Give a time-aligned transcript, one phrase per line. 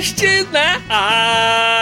[0.00, 1.79] Podcast na área,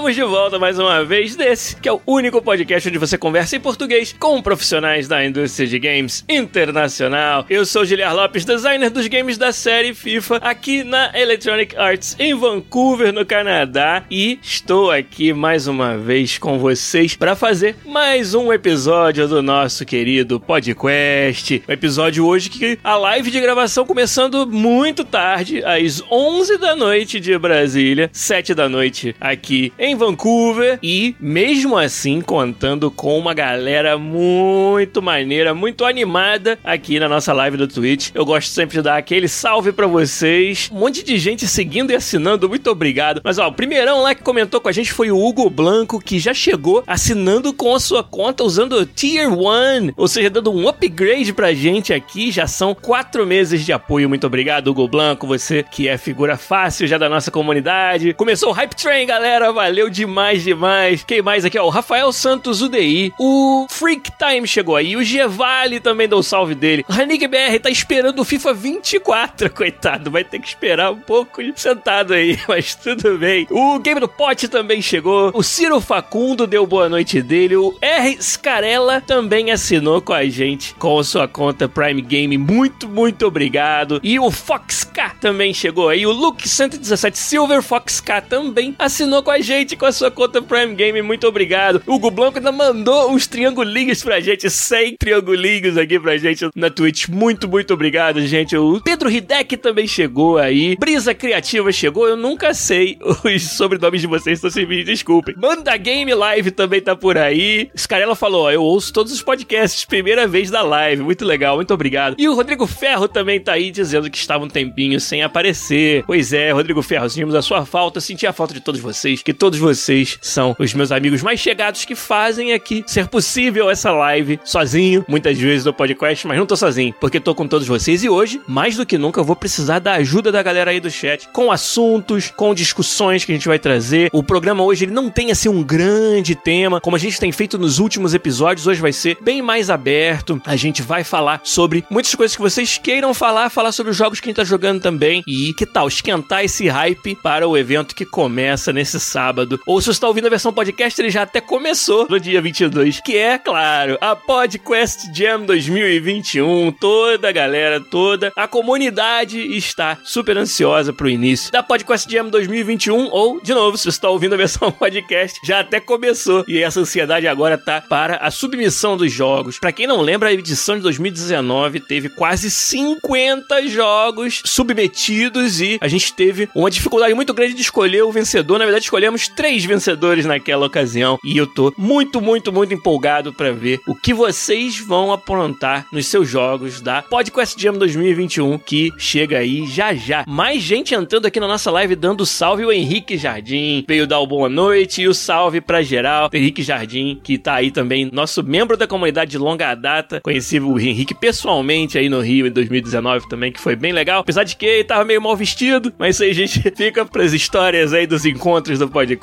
[0.00, 3.56] Estamos de volta mais uma vez desse, que é o único podcast onde você conversa
[3.56, 7.44] em português com profissionais da indústria de games internacional.
[7.50, 12.34] Eu sou Giliar Lopes, designer dos games da série FIFA, aqui na Electronic Arts em
[12.34, 18.50] Vancouver, no Canadá, e estou aqui mais uma vez com vocês para fazer mais um
[18.50, 21.62] episódio do nosso querido podcast.
[21.68, 27.20] Um episódio hoje que a live de gravação começando muito tarde, às 11 da noite
[27.20, 33.98] de Brasília, 7 da noite aqui em Vancouver e mesmo assim contando com uma galera
[33.98, 38.10] muito maneira, muito animada aqui na nossa live do Twitch.
[38.14, 40.70] Eu gosto sempre de dar aquele salve para vocês.
[40.72, 43.20] Um monte de gente seguindo e assinando, muito obrigado.
[43.24, 46.18] Mas ó, o primeirão lá que comentou com a gente foi o Hugo Blanco, que
[46.18, 50.68] já chegou assinando com a sua conta usando o Tier 1, ou seja, dando um
[50.68, 52.30] upgrade pra gente aqui.
[52.30, 54.08] Já são quatro meses de apoio.
[54.08, 58.14] Muito obrigado, Hugo Blanco, você que é figura fácil já da nossa comunidade.
[58.14, 59.52] Começou o Hype Train, galera.
[59.52, 61.04] Valeu demais, demais.
[61.04, 61.58] Quem mais aqui?
[61.58, 63.14] Ó, o Rafael Santos UDI.
[63.18, 64.96] O Freak Time chegou aí.
[64.96, 66.84] O Gevali também deu o salve dele.
[66.88, 70.10] O Hanik BR tá esperando o FIFA 24, coitado.
[70.10, 73.46] Vai ter que esperar um pouco sentado aí, mas tudo bem.
[73.50, 75.30] O Game do Pote também chegou.
[75.32, 77.56] O Ciro Facundo deu boa noite dele.
[77.56, 78.16] O R.
[78.20, 82.36] Scarella também assinou com a gente com sua conta Prime Game.
[82.36, 84.00] Muito, muito obrigado.
[84.02, 86.06] E o Fox K também chegou aí.
[86.06, 90.42] O Luke 117 Silver Fox K também assinou com a gente com a sua conta
[90.42, 91.02] Prime Game.
[91.02, 91.82] Muito obrigado.
[91.86, 94.48] O Hugo Blanco ainda mandou uns triangulinhos pra gente.
[94.48, 97.08] 100 triangulinhos aqui pra gente na Twitch.
[97.08, 98.56] Muito, muito obrigado, gente.
[98.56, 100.76] O Pedro Hideki também chegou aí.
[100.76, 102.08] Brisa Criativa chegou.
[102.08, 105.34] Eu nunca sei os sobrenomes de vocês, então se me desculpem.
[105.36, 107.70] Manda Game Live também tá por aí.
[107.76, 111.02] Scarella falou: ó, eu ouço todos os podcasts, primeira vez da live.
[111.02, 112.16] Muito legal, muito obrigado.
[112.18, 116.04] E o Rodrigo Ferro também tá aí dizendo que estava um tempinho sem aparecer.
[116.06, 119.32] Pois é, Rodrigo Ferro, sentimos a sua falta, senti a falta de todos vocês, que
[119.32, 124.40] todos vocês são os meus amigos mais chegados que fazem aqui ser possível essa live
[124.44, 128.08] sozinho, muitas vezes no podcast, mas não tô sozinho, porque tô com todos vocês e
[128.08, 131.28] hoje, mais do que nunca, eu vou precisar da ajuda da galera aí do chat,
[131.32, 134.10] com assuntos, com discussões que a gente vai trazer.
[134.12, 137.58] O programa hoje ele não tem assim um grande tema, como a gente tem feito
[137.58, 140.40] nos últimos episódios, hoje vai ser bem mais aberto.
[140.44, 144.20] A gente vai falar sobre muitas coisas que vocês queiram falar, falar sobre os jogos
[144.20, 147.94] que a gente tá jogando também e que tal esquentar esse hype para o evento
[147.94, 149.49] que começa nesse sábado.
[149.66, 153.00] Ou se você está ouvindo a versão podcast, ele já até começou no dia 22,
[153.00, 156.72] que é, claro, a Podcast Jam 2021.
[156.72, 163.08] Toda a galera, toda a comunidade está super ansiosa pro início da Podcast Jam 2021
[163.10, 166.80] ou, de novo, se você está ouvindo a versão podcast, já até começou e essa
[166.80, 169.58] ansiedade agora tá para a submissão dos jogos.
[169.58, 175.88] Para quem não lembra, a edição de 2019 teve quase 50 jogos submetidos e a
[175.88, 178.58] gente teve uma dificuldade muito grande de escolher o vencedor.
[178.58, 183.52] Na verdade, escolhemos três vencedores naquela ocasião e eu tô muito, muito, muito empolgado para
[183.52, 189.38] ver o que vocês vão aprontar nos seus jogos da Podcast Jam 2021 que chega
[189.38, 190.24] aí já já.
[190.26, 194.26] Mais gente entrando aqui na nossa live dando salve o Henrique Jardim veio dar o
[194.26, 196.30] boa noite e o salve para geral.
[196.32, 200.20] Henrique Jardim que tá aí também, nosso membro da comunidade de longa data.
[200.20, 204.20] Conheci o Henrique pessoalmente aí no Rio em 2019 também, que foi bem legal.
[204.20, 207.92] Apesar de que ele tava meio mal vestido, mas isso aí gente fica pras histórias
[207.92, 209.19] aí dos encontros do podcast.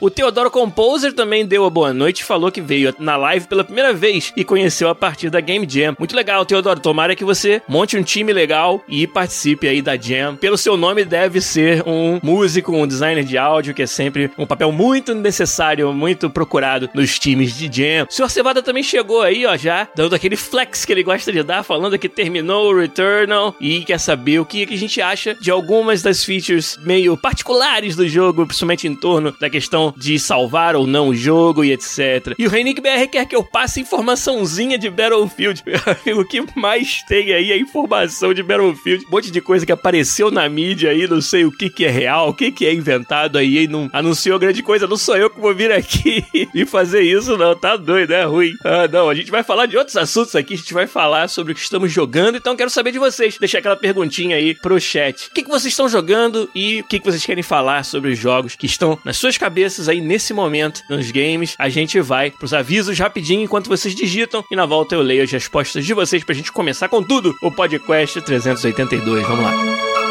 [0.00, 3.64] O Teodoro Composer também deu a boa noite e falou que veio na live pela
[3.64, 5.94] primeira vez e conheceu a partir da Game Jam.
[5.98, 6.80] Muito legal, Teodoro.
[6.80, 10.36] Tomara que você monte um time legal e participe aí da Jam.
[10.36, 14.46] Pelo seu nome, deve ser um músico, um designer de áudio, que é sempre um
[14.46, 18.06] papel muito necessário, muito procurado nos times de Jam.
[18.08, 18.30] O Sr.
[18.30, 21.98] Cevada também chegou aí, ó, já, dando aquele flex que ele gosta de dar, falando
[21.98, 26.24] que terminou o Returnal e quer saber o que, a gente acha de algumas das
[26.24, 31.14] features meio particulares do jogo, principalmente em torno da questão de salvar ou não o
[31.14, 32.34] jogo e etc.
[32.38, 35.62] E o Reinick BR quer que eu passe informaçãozinha de Battlefield.
[36.16, 39.04] o que mais tem aí é informação de Battlefield.
[39.06, 41.90] Um monte de coisa que apareceu na mídia aí, não sei o que que é
[41.90, 44.86] real, o que que é inventado aí, e não anunciou grande coisa.
[44.86, 46.24] Não sou eu que vou vir aqui
[46.54, 47.54] e fazer isso, não.
[47.54, 48.54] Tá doido, é ruim.
[48.64, 51.52] Ah, não, a gente vai falar de outros assuntos aqui, a gente vai falar sobre
[51.52, 53.36] o que estamos jogando, então quero saber de vocês.
[53.38, 55.28] Deixa aquela perguntinha aí pro chat.
[55.28, 58.18] O que, que vocês estão jogando e o que, que vocês querem falar sobre os
[58.18, 61.54] jogos que estão nas suas cabeças aí nesse momento nos games?
[61.58, 65.30] A gente vai pros avisos rapidinho enquanto vocês digitam e na volta eu leio as
[65.30, 69.26] respostas de vocês pra gente começar com tudo o podcast 382.
[69.26, 70.07] Vamos lá.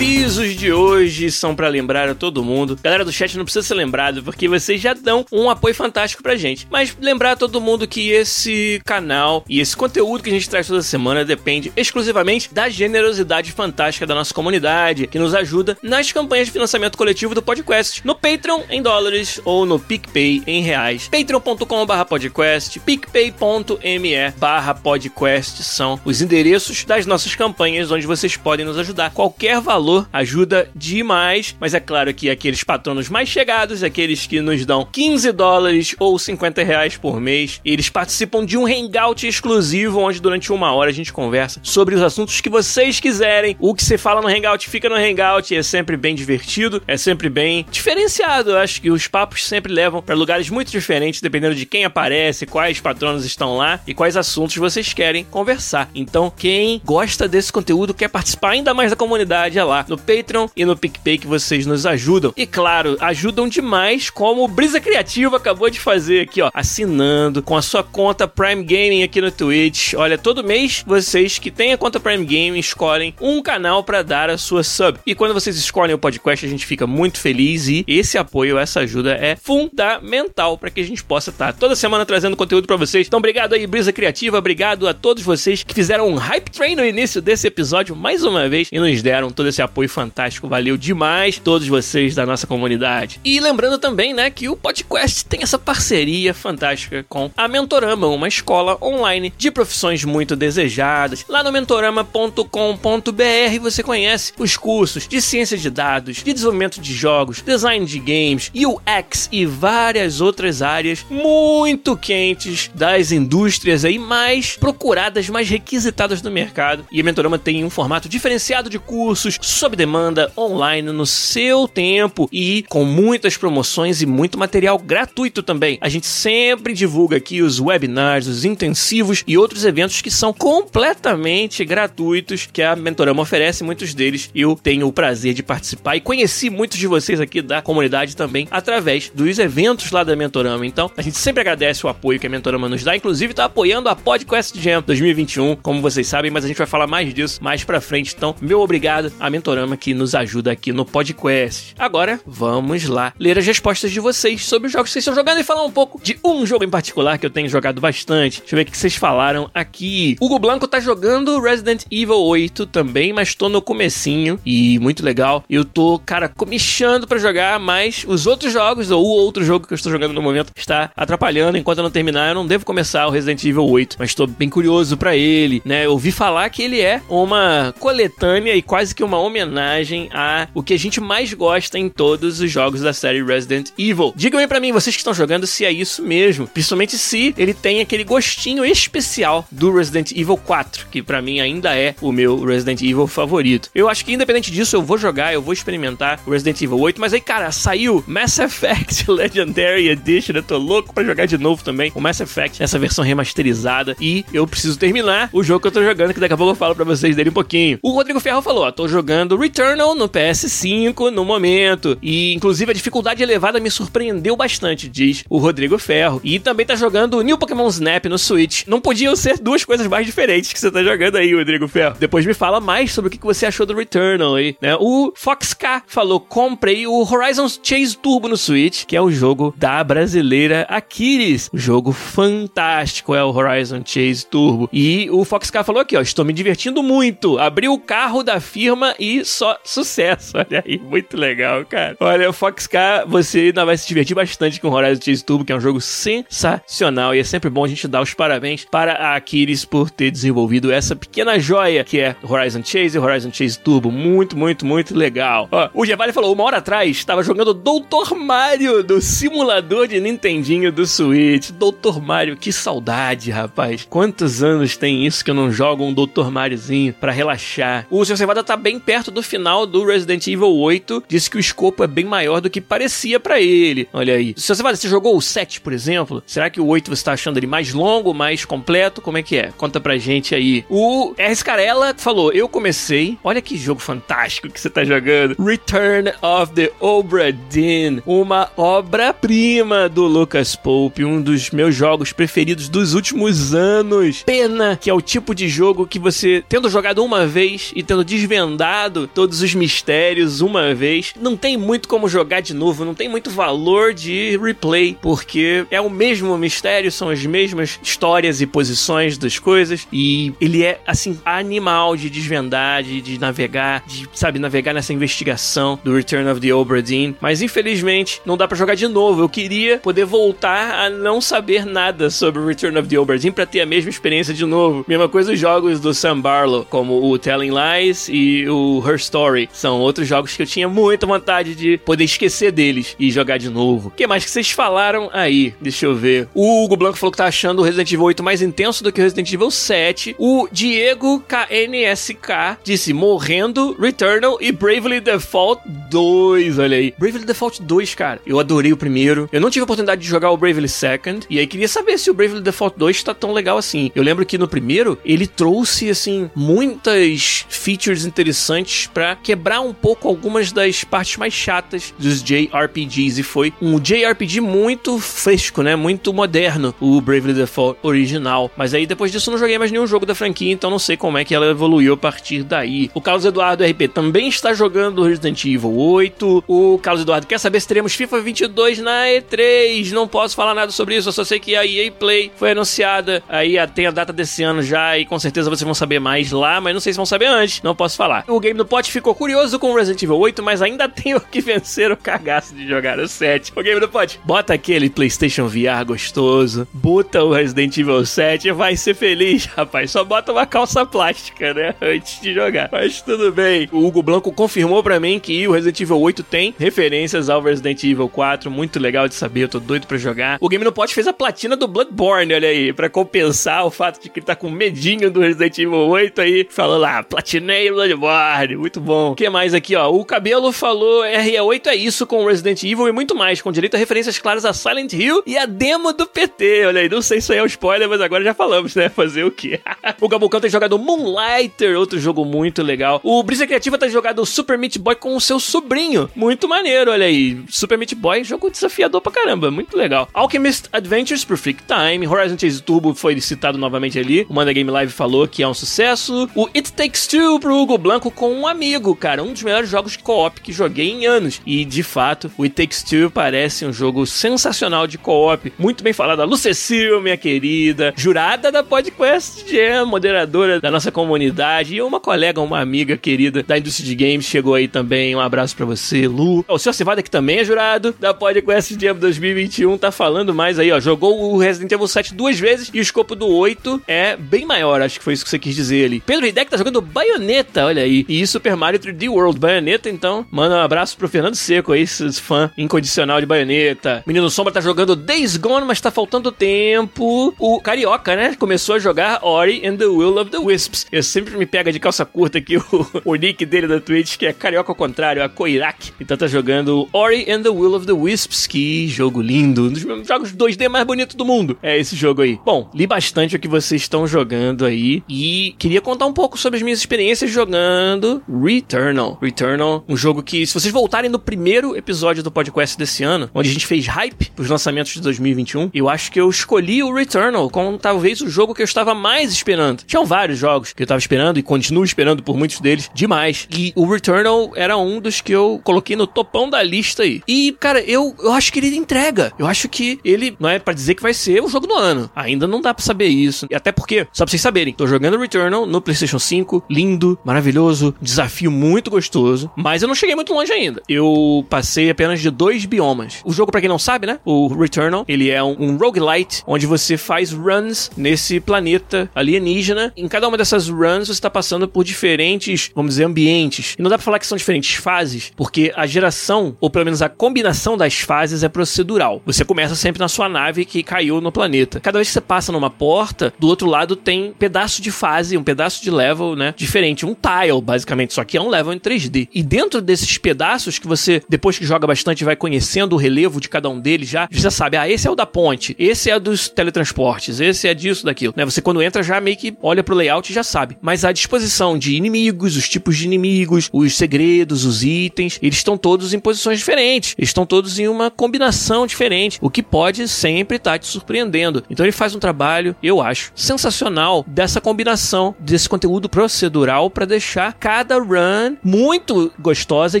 [0.20, 2.78] Avisos de hoje são para lembrar a todo mundo.
[2.82, 6.36] Galera do chat não precisa ser lembrado, porque vocês já dão um apoio fantástico pra
[6.36, 6.68] gente.
[6.70, 10.66] Mas lembrar a todo mundo que esse canal e esse conteúdo que a gente traz
[10.66, 16.48] toda semana depende exclusivamente da generosidade fantástica da nossa comunidade, que nos ajuda nas campanhas
[16.48, 21.08] de financiamento coletivo do podcast, no Patreon em dólares ou no PicPay em reais.
[21.08, 28.76] patreon.com.br podcast, picpay.me barra podcast são os endereços das nossas campanhas onde vocês podem nos
[28.76, 29.12] ajudar.
[29.12, 34.64] Qualquer valor ajuda demais, mas é claro que aqueles patronos mais chegados, aqueles que nos
[34.64, 40.20] dão 15 dólares ou 50 reais por mês, eles participam de um hangout exclusivo onde
[40.20, 43.56] durante uma hora a gente conversa sobre os assuntos que vocês quiserem.
[43.58, 47.28] O que você fala no hangout fica no hangout, é sempre bem divertido, é sempre
[47.28, 48.50] bem diferenciado.
[48.50, 52.46] Eu acho que os papos sempre levam para lugares muito diferentes, dependendo de quem aparece,
[52.46, 55.88] quais patronos estão lá e quais assuntos vocês querem conversar.
[55.94, 60.48] Então, quem gosta desse conteúdo, quer participar ainda mais da comunidade, é lá no Patreon
[60.56, 62.32] e no PicPay que vocês nos ajudam.
[62.36, 67.56] E claro, ajudam demais, como o Brisa Criativa acabou de fazer aqui, ó, assinando com
[67.56, 69.94] a sua conta Prime Gaming aqui no Twitch.
[69.94, 74.30] Olha, todo mês vocês que têm a conta Prime Gaming escolhem um canal para dar
[74.30, 74.98] a sua sub.
[75.06, 78.80] E quando vocês escolhem o podcast, a gente fica muito feliz e esse apoio, essa
[78.80, 82.76] ajuda é fundamental para que a gente possa estar tá toda semana trazendo conteúdo para
[82.76, 83.06] vocês.
[83.06, 86.84] Então, obrigado aí, Brisa Criativa, obrigado a todos vocês que fizeram um hype train no
[86.84, 90.48] início desse episódio mais uma vez e nos deram todo esse apoio apoio fantástico.
[90.48, 93.20] Valeu demais todos vocês da nossa comunidade.
[93.24, 98.28] E lembrando também, né, que o podcast tem essa parceria fantástica com a Mentorama, uma
[98.28, 101.24] escola online de profissões muito desejadas.
[101.28, 107.42] Lá no mentorama.com.br você conhece os cursos de ciência de dados, de desenvolvimento de jogos,
[107.42, 115.28] design de games, UX e várias outras áreas muito quentes das indústrias aí mais procuradas,
[115.28, 116.86] mais requisitadas do mercado.
[116.90, 122.28] E a Mentorama tem um formato diferenciado de cursos sob demanda, online, no seu tempo
[122.30, 125.78] e com muitas promoções e muito material gratuito também.
[125.80, 131.64] A gente sempre divulga aqui os webinars, os intensivos e outros eventos que são completamente
[131.64, 136.50] gratuitos que a Mentorama oferece, muitos deles eu tenho o prazer de participar e conheci
[136.50, 140.66] muitos de vocês aqui da comunidade também através dos eventos lá da Mentorama.
[140.66, 143.88] Então, a gente sempre agradece o apoio que a Mentorama nos dá, inclusive está apoiando
[143.88, 147.64] a Podcast Jam 2021, como vocês sabem, mas a gente vai falar mais disso mais
[147.64, 148.14] pra frente.
[148.14, 151.74] Então, meu obrigado à Mentorama Mentorama que nos ajuda aqui no podcast.
[151.78, 155.40] Agora, vamos lá ler as respostas de vocês sobre os jogos que vocês estão jogando
[155.40, 158.40] e falar um pouco de um jogo em particular que eu tenho jogado bastante.
[158.40, 160.16] Deixa eu ver o que vocês falaram aqui.
[160.20, 165.44] Hugo Blanco tá jogando Resident Evil 8 também, mas tô no comecinho e muito legal.
[165.48, 169.72] Eu tô, cara, comichando para jogar, mas os outros jogos, ou o outro jogo que
[169.72, 171.58] eu estou jogando no momento, está atrapalhando.
[171.58, 174.48] Enquanto eu não terminar, eu não devo começar o Resident Evil 8, mas tô bem
[174.48, 175.86] curioso para ele, né?
[175.86, 180.48] Eu ouvi falar que ele é uma coletânea e quase que uma homenagem homenagem a
[180.54, 184.12] o que a gente mais gosta em todos os jogos da série Resident Evil.
[184.16, 186.46] Digam aí pra mim, vocês que estão jogando, se é isso mesmo.
[186.48, 191.76] Principalmente se ele tem aquele gostinho especial do Resident Evil 4, que para mim ainda
[191.76, 193.70] é o meu Resident Evil favorito.
[193.74, 197.00] Eu acho que independente disso, eu vou jogar, eu vou experimentar o Resident Evil 8,
[197.00, 201.62] mas aí, cara, saiu Mass Effect Legendary Edition, eu tô louco pra jogar de novo
[201.62, 205.72] também o Mass Effect, essa versão remasterizada, e eu preciso terminar o jogo que eu
[205.72, 207.78] tô jogando, que daqui a pouco eu falo pra vocês dele um pouquinho.
[207.82, 211.98] O Rodrigo Ferro falou, ó, tô jogando Returnal no PS5 no momento.
[212.00, 216.20] E inclusive a dificuldade elevada me surpreendeu bastante, diz o Rodrigo Ferro.
[216.22, 218.64] E também tá jogando New Pokémon Snap no Switch.
[218.68, 221.96] Não podiam ser duas coisas mais diferentes que você tá jogando aí, Rodrigo Ferro.
[221.98, 224.76] Depois me fala mais sobre o que você achou do Returnal aí, né?
[224.78, 229.52] O Fox K falou: comprei o Horizon Chase Turbo no Switch, que é o jogo
[229.56, 231.50] da brasileira Aquiles.
[231.52, 234.68] O jogo fantástico é o Horizon Chase Turbo.
[234.72, 237.36] E o Fox K falou aqui, ó, estou me divertindo muito.
[237.36, 240.36] Abri o carro da firma e só sucesso.
[240.36, 241.96] Olha aí, muito legal, cara.
[241.98, 245.56] Olha, o Fox-K, você ainda vai se divertir bastante com Horizon Chase Turbo, que é
[245.56, 247.14] um jogo sensacional.
[247.14, 250.70] E é sempre bom a gente dar os parabéns para a Aquiles por ter desenvolvido
[250.70, 253.90] essa pequena joia que é Horizon Chase e Horizon Chase Turbo.
[253.90, 255.48] Muito, muito, muito legal.
[255.50, 260.70] Ó, o Gevali falou, uma hora atrás, estava jogando Doutor Mario do simulador de Nintendinho
[260.70, 261.50] do Switch.
[261.50, 263.86] Doutor Mario, que saudade, rapaz.
[263.88, 267.86] Quantos anos tem isso que eu não jogo um Doutor Mariozinho para relaxar?
[267.88, 268.18] O Sr.
[268.18, 271.04] Cevada tá bem perto do final do Resident Evil 8.
[271.08, 273.88] Disse que o escopo é bem maior do que parecia para ele.
[273.92, 274.34] Olha aí.
[274.36, 274.56] Sr.
[274.56, 276.22] Cevada, você jogou o 7, por exemplo?
[276.26, 279.00] Será que o 8 você tá achando ele mais longo, mais completo?
[279.00, 279.52] Como é que é?
[279.56, 280.64] Conta pra gente aí.
[280.68, 281.34] O R.
[281.36, 283.16] Scarella falou: Eu comecei.
[283.22, 285.36] Olha que jogo fantástico que você tá jogando.
[285.42, 288.00] Return of the Obra Dinn.
[288.04, 291.04] Uma obra-prima do Lucas Pope.
[291.04, 294.24] Um dos meus jogos preferidos dos últimos anos.
[294.24, 298.04] Pena que é o tipo de jogo que você, tendo jogado uma vez e tendo
[298.04, 302.84] desvendado todos os mistérios uma vez, não tem muito como jogar de novo.
[302.84, 304.96] Não tem muito valor de replay.
[305.00, 309.86] Porque é o mesmo mistério, são as mesmas histórias e posições das coisas.
[309.92, 315.78] E ele é, assim, animal de desvendar, de, de navegar, de, sabe, navegar nessa investigação
[315.82, 317.14] do Return of the Obra Dinn.
[317.20, 319.22] Mas infelizmente não dá para jogar de novo.
[319.22, 323.46] Eu queria poder voltar a não saber nada sobre Return of the Obra Dinn pra
[323.46, 324.84] ter a mesma experiência de novo.
[324.86, 329.48] Mesma coisa os jogos do Sam Barlow, como o Telling Lies e o Her Story.
[329.52, 333.48] São outros jogos que eu tinha muita vontade de poder esquecer deles e jogar de
[333.48, 333.88] novo.
[333.88, 335.54] O que mais que vocês falaram aí?
[335.60, 336.28] Deixa eu ver.
[336.34, 339.00] O Hugo Blanco falou que tá achando o Resident Evil 8 mais intenso do que
[339.00, 340.16] o Resident Evil 7.
[340.18, 346.58] O Diego KNSK disse morrendo, Returnal e Bravely Default 2.
[346.58, 346.94] Olha aí.
[346.98, 348.20] Bravely Default 2, cara.
[348.26, 349.28] Eu adorei o primeiro.
[349.32, 351.26] Eu não tive a oportunidade de jogar o Bravely Second.
[351.28, 353.90] E aí queria saber se o Bravely Default 2 tá tão legal assim.
[353.94, 360.08] Eu lembro que no primeiro ele trouxe, assim, muitas features interessantes para quebrar um pouco
[360.08, 363.20] algumas das partes mais chatas dos JRPGs.
[363.20, 365.76] E foi um JRPG muito fresco, né?
[365.76, 368.50] Muito moderno, o Bravely Default original.
[368.56, 370.96] Mas aí depois disso eu não joguei mais nenhum jogo da franquia, então não sei
[370.96, 372.90] como é que ela evoluiu a partir daí.
[372.94, 376.44] O Carlos Eduardo RP também está jogando Resident Evil 8.
[376.46, 379.90] O Carlos Eduardo quer saber se teremos FIFA 22 na E3.
[379.92, 383.22] Não posso falar nada sobre isso, eu só sei que a EA Play foi anunciada.
[383.28, 386.60] Aí tem a data desse ano já e com certeza vocês vão saber mais lá,
[386.60, 387.62] mas não sei se vão saber antes.
[387.62, 388.24] Não posso falar.
[388.26, 391.92] O Game do Pote ficou curioso com Resident Evil 8, mas ainda tenho que vencer
[391.92, 393.52] o cagaço de jogar o 7.
[393.54, 398.52] O Game do Pote, bota aquele PlayStation VR gostoso, bota o Resident Evil 7 e
[398.52, 399.90] vai ser feliz, rapaz.
[399.90, 401.74] Só bota uma calça plástica, né?
[401.82, 402.70] Antes de jogar.
[402.72, 403.68] Mas tudo bem.
[403.70, 407.84] O Hugo Blanco confirmou para mim que o Resident Evil 8 tem referências ao Resident
[407.84, 408.50] Evil 4.
[408.50, 410.38] Muito legal de saber, eu tô doido pra jogar.
[410.40, 414.00] O Game no Pote fez a platina do Bloodborne, olha aí, pra compensar o fato
[414.00, 416.46] de que ele tá com medinho do Resident Evil 8 aí.
[416.48, 418.56] Falou lá, platinei Bloodborne.
[418.56, 419.12] Muito bom.
[419.12, 419.90] O que mais aqui, ó?
[419.90, 423.78] O Cabelo falou RE8 é isso com Resident Evil e muito mais, com direito a
[423.78, 426.66] referências claras a Silent Hill e a demo do PT.
[426.66, 428.88] Olha aí, não sei se é um spoiler, mas agora já falamos, né?
[428.88, 429.60] Fazer o quê?
[430.00, 433.00] o Gabucão tem jogado Moonlighter, outro jogo muito legal.
[433.02, 436.10] O Brisa Criativa tem jogado Super Meat Boy com o seu sobrinho.
[436.14, 437.42] Muito maneiro, olha aí.
[437.48, 440.08] Super Meat Boy, jogo desafiador pra caramba, muito legal.
[440.12, 442.06] Alchemist Adventures por Freak Time.
[442.06, 444.26] Horizon Chase Turbo foi citado novamente ali.
[444.28, 446.28] O Manda Game Live falou que é um sucesso.
[446.34, 448.59] O It Takes Two pro Hugo Blanco com um amigo,
[448.98, 449.22] cara.
[449.22, 451.40] Um dos melhores jogos de co-op que joguei em anos.
[451.46, 455.52] E, de fato, o It Takes Two parece um jogo sensacional de co-op.
[455.58, 456.20] Muito bem falado.
[456.20, 461.74] A Lucecil, minha querida, jurada da PodQuest Jam, moderadora da nossa comunidade.
[461.74, 465.14] E uma colega, uma amiga querida da indústria de games chegou aí também.
[465.14, 466.44] Um abraço para você, Lu.
[466.48, 466.74] O Sr.
[466.74, 470.80] Cevada, que também é jurado da PodQuest Jam 2021, tá falando mais aí, ó.
[470.80, 474.82] Jogou o Resident Evil 7 duas vezes e o escopo do 8 é bem maior.
[474.82, 476.00] Acho que foi isso que você quis dizer ali.
[476.04, 478.04] Pedro Hidek tá jogando Bayonetta, olha aí.
[478.08, 478.20] E
[478.50, 480.26] Super Mario 3D World Bayonetta, então.
[480.28, 484.02] Manda um abraço pro Fernando Seco aí, fã incondicional de Bayonetta.
[484.04, 487.32] Menino Sombra tá jogando Days Gone, mas tá faltando tempo.
[487.38, 488.34] O Carioca, né?
[488.34, 490.86] Começou a jogar Ori and the Will of the Wisps.
[490.90, 494.26] Eu sempre me pega de calça curta aqui o, o nick dele da Twitch, que
[494.26, 495.92] é Carioca ao contrário, a Koirak.
[496.00, 498.48] Então tá jogando Ori and the Will of the Wisps.
[498.48, 499.66] Que jogo lindo.
[499.66, 501.56] Um dos jogos 2D mais bonitos do mundo.
[501.62, 502.38] É esse jogo aí.
[502.44, 505.04] Bom, li bastante o que vocês estão jogando aí.
[505.08, 509.18] E queria contar um pouco sobre as minhas experiências jogando Returnal.
[509.20, 513.50] Returnal, um jogo que, se vocês voltarem no primeiro episódio do podcast desse ano, onde
[513.50, 517.50] a gente fez hype pros lançamentos de 2021, eu acho que eu escolhi o Returnal
[517.50, 519.82] como talvez o jogo que eu estava mais esperando.
[519.84, 523.46] Tinham vários jogos que eu estava esperando e continuo esperando por muitos deles demais.
[523.50, 527.22] E o Returnal era um dos que eu coloquei no topão da lista aí.
[527.28, 529.32] E, cara, eu, eu acho que ele entrega.
[529.38, 532.10] Eu acho que ele não é para dizer que vai ser o jogo do ano.
[532.16, 533.46] Ainda não dá para saber isso.
[533.50, 537.94] E até porque, só pra vocês saberem, tô jogando Returnal no PlayStation 5, lindo, maravilhoso,
[538.00, 540.82] desafiador desafio muito gostoso, mas eu não cheguei muito longe ainda.
[540.88, 543.20] Eu passei apenas de dois biomas.
[543.24, 544.18] O jogo, para quem não sabe, né?
[544.24, 549.92] O Returnal, ele é um, um roguelite, onde você faz runs nesse planeta alienígena.
[549.96, 553.74] Em cada uma dessas runs, você está passando por diferentes, vamos dizer, ambientes.
[553.78, 557.00] E não dá pra falar que são diferentes fases, porque a geração, ou pelo menos
[557.00, 559.22] a combinação das fases é procedural.
[559.24, 561.80] Você começa sempre na sua nave que caiu no planeta.
[561.80, 565.44] Cada vez que você passa numa porta, do outro lado tem pedaço de fase, um
[565.44, 566.54] pedaço de level, né?
[566.56, 567.06] Diferente.
[567.06, 568.09] Um tile, basicamente.
[568.12, 569.28] Só que é um level em 3D.
[569.32, 573.48] E dentro desses pedaços que você, depois que joga bastante, vai conhecendo o relevo de
[573.48, 576.48] cada um deles já, você sabe, ah, esse é o da ponte, esse é dos
[576.48, 578.34] teletransportes, esse é disso, daquilo.
[578.36, 578.44] Né?
[578.44, 580.76] Você quando entra já meio que olha pro layout e já sabe.
[580.80, 585.78] Mas a disposição de inimigos, os tipos de inimigos, os segredos, os itens, eles estão
[585.78, 587.14] todos em posições diferentes.
[587.16, 591.62] Eles estão todos em uma combinação diferente, o que pode sempre estar tá te surpreendendo.
[591.70, 597.52] Então ele faz um trabalho, eu acho, sensacional dessa combinação desse conteúdo procedural para deixar
[597.54, 600.00] cada run muito gostosa e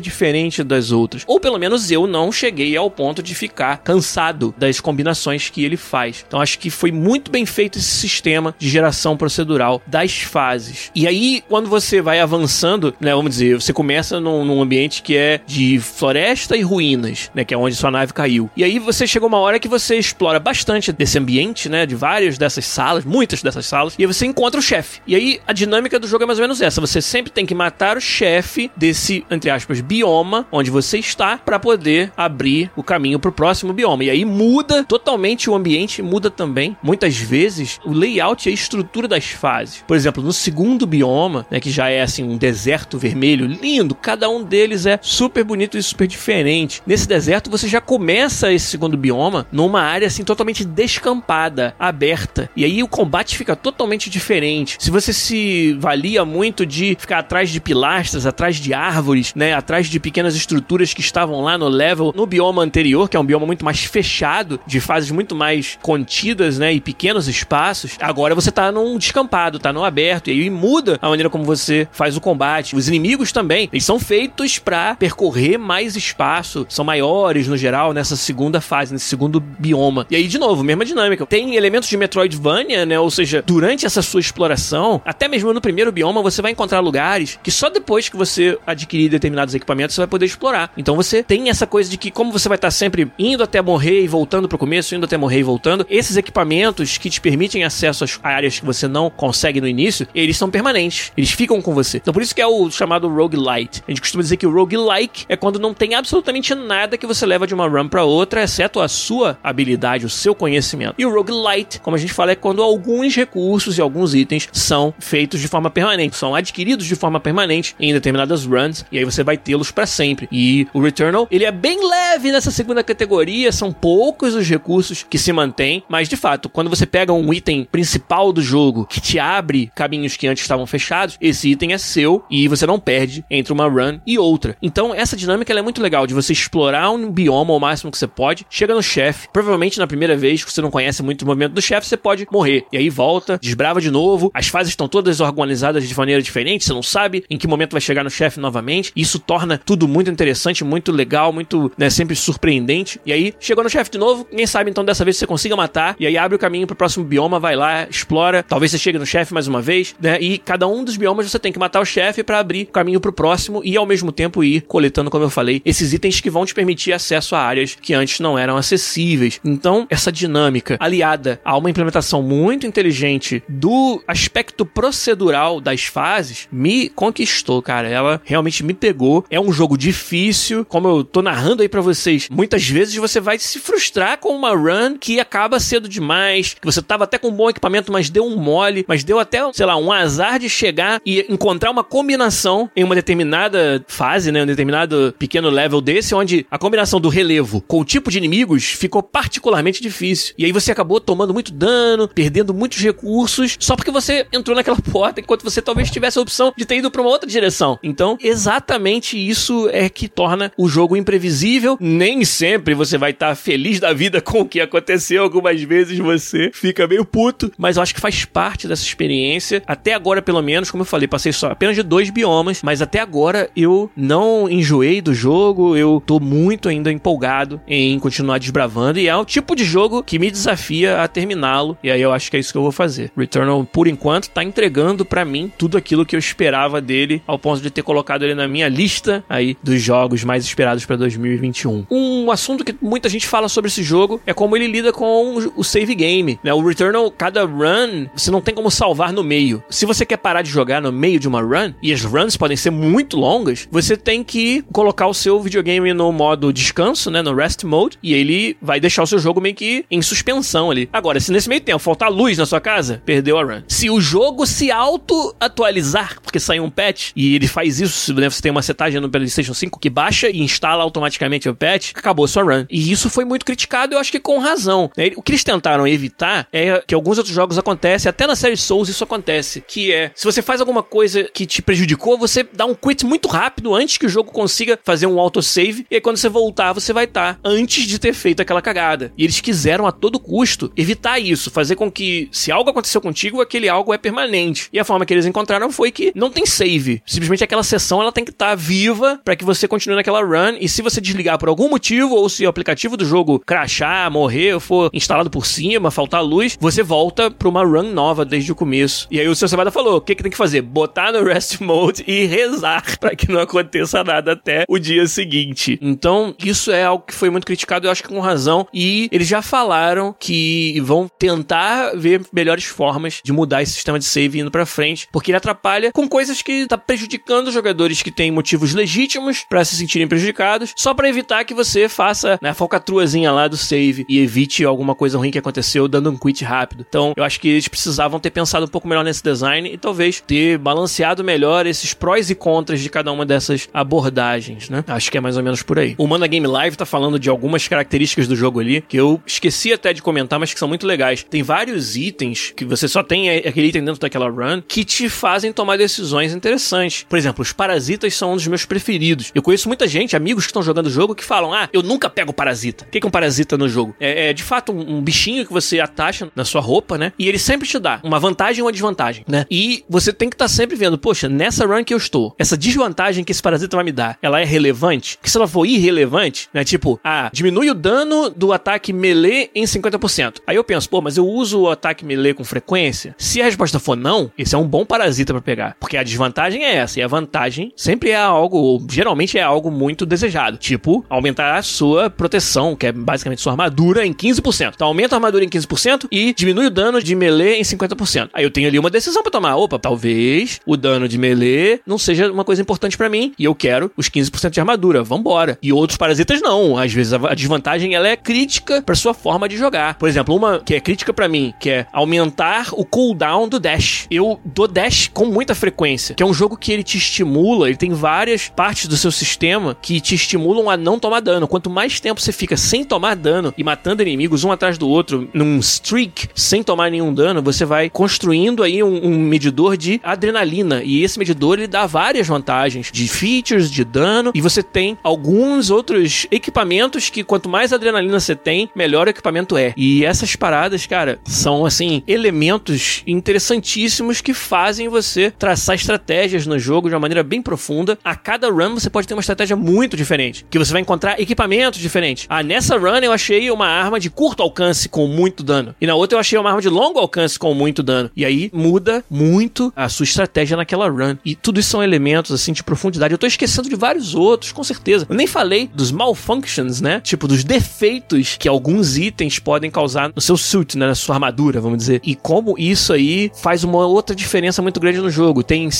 [0.00, 1.24] diferente das outras.
[1.26, 5.76] Ou pelo menos eu não cheguei ao ponto de ficar cansado das combinações que ele
[5.76, 6.24] faz.
[6.26, 10.90] Então acho que foi muito bem feito esse sistema de geração procedural das fases.
[10.94, 15.16] E aí, quando você vai avançando, né, vamos dizer, você começa num, num ambiente que
[15.16, 18.50] é de floresta e ruínas, né, que é onde sua nave caiu.
[18.56, 22.38] E aí você chega uma hora que você explora bastante desse ambiente, né, de várias
[22.38, 25.00] dessas salas, muitas dessas salas, e aí você encontra o chefe.
[25.06, 27.54] E aí a dinâmica do jogo é mais ou menos essa, você sempre tem que
[27.54, 33.18] matar o chefe desse, entre aspas, bioma onde você está para poder abrir o caminho
[33.18, 34.04] pro próximo bioma.
[34.04, 39.06] E aí muda totalmente o ambiente, muda também, muitas vezes, o layout e a estrutura
[39.08, 39.84] das fases.
[39.86, 44.28] Por exemplo, no segundo bioma, né, que já é assim um deserto vermelho lindo, cada
[44.28, 46.82] um deles é super bonito e super diferente.
[46.86, 52.50] Nesse deserto você já começa esse segundo bioma numa área assim totalmente descampada, aberta.
[52.56, 54.76] E aí o combate fica totalmente diferente.
[54.78, 59.86] Se você se valia muito de ficar atrás de pilastras, atrás de árvores, né, atrás
[59.86, 63.46] de pequenas estruturas que estavam lá no level no bioma anterior, que é um bioma
[63.46, 68.70] muito mais fechado, de fases muito mais contidas, né, e pequenos espaços, agora você tá
[68.70, 72.76] num descampado, tá no aberto, e aí muda a maneira como você faz o combate.
[72.76, 78.16] Os inimigos também, eles são feitos para percorrer mais espaço, são maiores no geral nessa
[78.16, 80.06] segunda fase, nesse segundo bioma.
[80.10, 81.24] E aí, de novo, mesma dinâmica.
[81.24, 85.90] Tem elementos de Metroidvania, né, ou seja, durante essa sua exploração, até mesmo no primeiro
[85.90, 90.08] bioma, você vai encontrar lugares que só depois que você adquirir determinados equipamentos você vai
[90.08, 90.72] poder explorar.
[90.76, 94.02] Então você tem essa coisa de que, como você vai estar sempre indo até morrer
[94.02, 98.04] e voltando pro começo, indo até morrer e voltando, esses equipamentos que te permitem acesso
[98.04, 101.12] às áreas que você não consegue no início, eles são permanentes.
[101.16, 101.98] Eles ficam com você.
[101.98, 103.82] Então por isso que é o chamado roguelite.
[103.86, 107.26] A gente costuma dizer que o roguelike é quando não tem absolutamente nada que você
[107.26, 110.94] leva de uma run para outra, exceto a sua habilidade, o seu conhecimento.
[110.98, 114.94] E o roguelite, como a gente fala, é quando alguns recursos e alguns itens são
[114.98, 119.22] feitos de forma permanente, são adquiridos de forma permanente em determinadas runs, e aí você
[119.22, 120.28] vai tê-los para sempre.
[120.30, 125.18] E o Returnal, ele é bem leve nessa segunda categoria, são poucos os recursos que
[125.18, 129.18] se mantêm, mas de fato, quando você pega um item principal do jogo que te
[129.18, 133.52] abre caminhos que antes estavam fechados, esse item é seu e você não perde entre
[133.52, 134.56] uma run e outra.
[134.62, 138.06] Então, essa dinâmica é muito legal de você explorar um bioma ao máximo que você
[138.06, 141.52] pode, chega no chefe, provavelmente na primeira vez que você não conhece muito o movimento
[141.52, 142.64] do chefe, você pode morrer.
[142.72, 146.72] E aí volta, desbrava de novo, as fases estão todas organizadas de maneira diferente, você
[146.72, 148.92] não sabe em que momento vai chegar no chefe novamente.
[148.94, 153.00] Isso torna tudo muito interessante, muito legal, muito, né, sempre surpreendente.
[153.04, 155.96] E aí, chegou no chefe de novo, quem sabe então dessa vez você consiga matar,
[155.98, 159.06] e aí abre o caminho pro próximo bioma, vai lá, explora, talvez você chegue no
[159.06, 160.18] chefe mais uma vez, né?
[160.20, 163.00] E cada um dos biomas você tem que matar o chefe para abrir o caminho
[163.00, 166.44] pro próximo e ao mesmo tempo ir coletando, como eu falei, esses itens que vão
[166.44, 169.40] te permitir acesso a áreas que antes não eram acessíveis.
[169.44, 176.88] Então, essa dinâmica aliada a uma implementação muito inteligente do aspecto procedural das fases me
[176.88, 177.29] conquistou,
[177.62, 177.88] cara.
[177.88, 179.24] Ela realmente me pegou.
[179.30, 182.28] É um jogo difícil, como eu tô narrando aí para vocês.
[182.30, 186.82] Muitas vezes você vai se frustrar com uma run que acaba cedo demais, que você
[186.82, 189.76] tava até com um bom equipamento, mas deu um mole, mas deu até, sei lá,
[189.76, 195.14] um azar de chegar e encontrar uma combinação em uma determinada fase, né, um determinado
[195.18, 199.82] pequeno level desse, onde a combinação do relevo com o tipo de inimigos ficou particularmente
[199.82, 200.34] difícil.
[200.38, 204.78] E aí você acabou tomando muito dano, perdendo muitos recursos, só porque você entrou naquela
[204.90, 207.78] porta enquanto você talvez tivesse a opção de ter ido para uma outra direção.
[207.82, 211.76] Então, exatamente isso é que torna o jogo imprevisível.
[211.80, 215.22] Nem sempre você vai estar tá feliz da vida com o que aconteceu.
[215.22, 219.62] Algumas vezes você fica meio puto, mas eu acho que faz parte dessa experiência.
[219.66, 223.00] Até agora, pelo menos, como eu falei, passei só apenas de dois biomas, mas até
[223.00, 225.76] agora eu não enjoei do jogo.
[225.76, 230.18] Eu tô muito ainda empolgado em continuar desbravando e é o tipo de jogo que
[230.18, 231.76] me desafia a terminá-lo.
[231.82, 233.10] E aí eu acho que é isso que eu vou fazer.
[233.16, 237.38] Returnal, por enquanto, tá entregando para mim tudo aquilo que eu esperava dele ele ao
[237.38, 241.86] ponto de ter colocado ele na minha lista aí dos jogos mais esperados para 2021.
[241.90, 245.64] Um assunto que muita gente fala sobre esse jogo é como ele lida com o
[245.64, 246.54] save game, né?
[246.54, 249.62] O Returnal, cada run, você não tem como salvar no meio.
[249.68, 252.56] Se você quer parar de jogar no meio de uma run, e as runs podem
[252.56, 257.22] ser muito longas, você tem que colocar o seu videogame no modo descanso, né?
[257.22, 260.88] No rest mode, e ele vai deixar o seu jogo meio que em suspensão ali.
[260.92, 263.62] Agora, se nesse meio tempo faltar luz na sua casa, perdeu a run.
[263.66, 268.28] Se o jogo se auto-atualizar, porque saiu um patch, e ele faz isso, né?
[268.28, 272.24] Você tem uma setagem no PlayStation 5 que baixa e instala automaticamente o patch, acabou
[272.24, 272.66] a sua run.
[272.70, 274.90] E isso foi muito criticado, eu acho que com razão.
[274.96, 275.10] Né?
[275.16, 278.88] O que eles tentaram evitar é que alguns outros jogos acontecem, até na série Souls
[278.88, 282.74] isso acontece, que é, se você faz alguma coisa que te prejudicou, você dá um
[282.74, 286.28] quit muito rápido antes que o jogo consiga fazer um autosave, e aí quando você
[286.28, 289.12] voltar, você vai estar tá antes de ter feito aquela cagada.
[289.16, 293.40] E eles quiseram a todo custo evitar isso, fazer com que se algo aconteceu contigo,
[293.40, 294.68] aquele algo é permanente.
[294.72, 296.89] E a forma que eles encontraram foi que não tem save.
[297.06, 300.56] Simplesmente aquela sessão ela tem que estar tá viva para que você continue naquela run.
[300.60, 304.58] E se você desligar por algum motivo, ou se o aplicativo do jogo crashar, morrer,
[304.60, 309.06] for instalado por cima, faltar luz, você volta pra uma run nova desde o começo.
[309.10, 310.62] E aí o seu Sabada falou: o que, que tem que fazer?
[310.62, 315.78] Botar no rest mode e rezar para que não aconteça nada até o dia seguinte.
[315.82, 318.66] Então, isso é algo que foi muito criticado, eu acho que com razão.
[318.72, 324.04] E eles já falaram que vão tentar ver melhores formas de mudar esse sistema de
[324.04, 328.30] save indo pra frente, porque ele atrapalha com coisas que tá prejudicando jogadores que têm
[328.30, 333.30] motivos legítimos para se sentirem prejudicados, só para evitar que você faça né, a falcatruazinha
[333.32, 336.84] lá do save e evite alguma coisa ruim que aconteceu dando um quit rápido.
[336.88, 340.20] Então, eu acho que eles precisavam ter pensado um pouco melhor nesse design e talvez
[340.20, 344.84] ter balanceado melhor esses prós e contras de cada uma dessas abordagens, né?
[344.86, 345.94] Acho que é mais ou menos por aí.
[345.98, 349.72] O Mana Game Live tá falando de algumas características do jogo ali que eu esqueci
[349.72, 351.24] até de comentar, mas que são muito legais.
[351.28, 355.52] Tem vários itens que você só tem aquele item dentro daquela run que te fazem
[355.52, 356.69] tomar decisões interessantes.
[357.08, 359.30] Por exemplo, os parasitas são um dos meus preferidos.
[359.34, 362.08] Eu conheço muita gente, amigos que estão jogando o jogo, que falam: Ah, eu nunca
[362.08, 362.84] pego parasita.
[362.84, 363.94] O que é um parasita no jogo?
[363.98, 367.12] É, é de fato um, um, bichinho que você atacha na sua roupa, né?
[367.18, 369.46] E ele sempre te dá uma vantagem ou uma desvantagem, né?
[369.50, 372.56] E você tem que estar tá sempre vendo, poxa, nessa run que eu estou, essa
[372.56, 375.18] desvantagem que esse parasita vai me dar, ela é relevante?
[375.22, 376.64] Que se ela for irrelevante, né?
[376.64, 380.40] Tipo, ah, diminui o dano do ataque melee em 50%.
[380.46, 383.14] Aí eu penso, pô, mas eu uso o ataque melee com frequência?
[383.18, 385.76] Se a resposta for não, esse é um bom parasita para pegar.
[385.78, 390.06] Porque a desvantagem é essa, e a vantagem sempre é algo, geralmente é algo muito
[390.06, 390.56] desejado.
[390.56, 394.72] Tipo, aumentar a sua proteção, que é basicamente sua armadura, em 15%.
[394.74, 398.30] Então aumenta a armadura em 15% e diminui o dano de melee em 50%.
[398.32, 399.56] Aí eu tenho ali uma decisão para tomar.
[399.56, 403.54] Opa, talvez o dano de melee não seja uma coisa importante para mim e eu
[403.54, 405.02] quero os 15% de armadura.
[405.02, 405.58] Vambora.
[405.62, 406.76] E outros parasitas não.
[406.76, 409.94] Às vezes a desvantagem ela é crítica para sua forma de jogar.
[409.94, 414.06] Por exemplo, uma que é crítica para mim, que é aumentar o cooldown do dash.
[414.10, 417.76] Eu dou dash com muita frequência, que é um jogo que ele te estimula, ele
[417.76, 421.48] tem várias partes do seu sistema que te estimulam a não tomar dano.
[421.48, 425.28] Quanto mais tempo você fica sem tomar dano e matando inimigos um atrás do outro
[425.32, 430.82] num streak sem tomar nenhum dano, você vai construindo aí um, um medidor de adrenalina
[430.82, 435.70] e esse medidor ele dá várias vantagens de features, de dano e você tem alguns
[435.70, 439.72] outros equipamentos que quanto mais adrenalina você tem, melhor o equipamento é.
[439.76, 446.88] E essas paradas, cara, são assim elementos interessantíssimos que fazem você traçar estratégias no jogo
[446.88, 447.98] de uma maneira bem profunda.
[448.04, 451.80] A cada run você pode ter uma estratégia muito diferente, que você vai encontrar equipamentos
[451.80, 452.26] diferentes.
[452.28, 455.74] Ah, nessa run eu achei uma arma de curto alcance com muito dano.
[455.80, 458.10] E na outra eu achei uma arma de longo alcance com muito dano.
[458.16, 461.16] E aí muda muito a sua estratégia naquela run.
[461.24, 463.12] E tudo isso são elementos assim de profundidade.
[463.12, 465.06] Eu tô esquecendo de vários outros, com certeza.
[465.08, 467.00] Eu nem falei dos malfunctions, né?
[467.00, 471.60] Tipo dos defeitos que alguns itens podem causar no seu suit, né, na sua armadura,
[471.60, 472.00] vamos dizer.
[472.04, 475.42] E como isso aí faz uma outra diferença muito grande no jogo.
[475.42, 475.70] Tem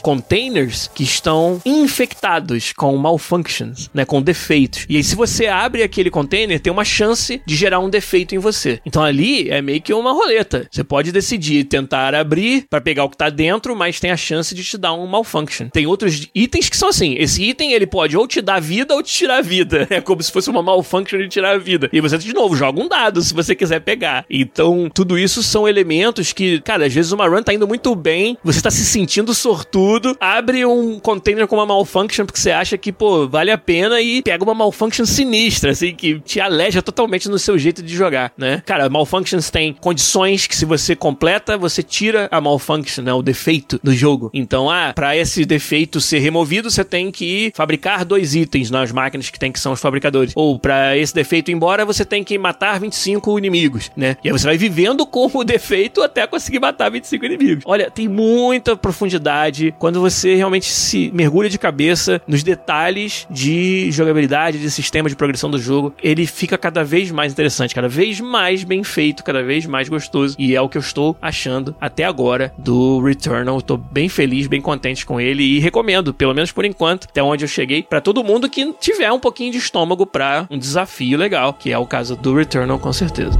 [0.00, 4.86] containers que estão infectados com malfunctions, né, com defeitos.
[4.88, 8.38] E aí se você abre aquele container, tem uma chance de gerar um defeito em
[8.38, 8.80] você.
[8.86, 10.66] Então ali é meio que uma roleta.
[10.70, 14.54] Você pode decidir tentar abrir para pegar o que tá dentro, mas tem a chance
[14.54, 15.68] de te dar um malfunction.
[15.68, 19.02] Tem outros itens que são assim, esse item ele pode ou te dar vida ou
[19.02, 19.88] te tirar vida.
[19.92, 21.90] É como se fosse uma malfunction de tirar a vida.
[21.92, 24.24] E você de novo joga um dado se você quiser pegar.
[24.30, 28.38] Então, tudo isso são elementos que, cara, às vezes uma run tá indo muito bem,
[28.42, 29.81] você tá se sentindo sortudo,
[30.20, 34.22] abre um container com uma malfunction porque você acha que, pô, vale a pena e
[34.22, 38.62] pega uma malfunction sinistra, assim, que te aleja totalmente no seu jeito de jogar, né?
[38.66, 43.80] Cara, malfunctions tem condições que se você completa, você tira a malfunction, né, o defeito
[43.82, 44.30] do jogo.
[44.32, 49.30] Então, ah, para esse defeito ser removido, você tem que fabricar dois itens nas máquinas
[49.30, 50.32] que tem que são os fabricadores.
[50.34, 54.16] Ou para esse defeito ir embora, você tem que matar 25 inimigos, né?
[54.22, 57.64] E aí você vai vivendo com o defeito até conseguir matar 25 inimigos.
[57.66, 64.58] Olha, tem muita profundidade quando você realmente se mergulha de cabeça nos detalhes de jogabilidade,
[64.58, 68.64] de sistema de progressão do jogo, ele fica cada vez mais interessante, cada vez mais
[68.64, 70.36] bem feito, cada vez mais gostoso.
[70.38, 73.58] E é o que eu estou achando até agora do Returnal.
[73.58, 77.44] Estou bem feliz, bem contente com ele e recomendo, pelo menos por enquanto, até onde
[77.44, 81.52] eu cheguei, para todo mundo que tiver um pouquinho de estômago para um desafio legal,
[81.52, 83.38] que é o caso do Returnal com certeza.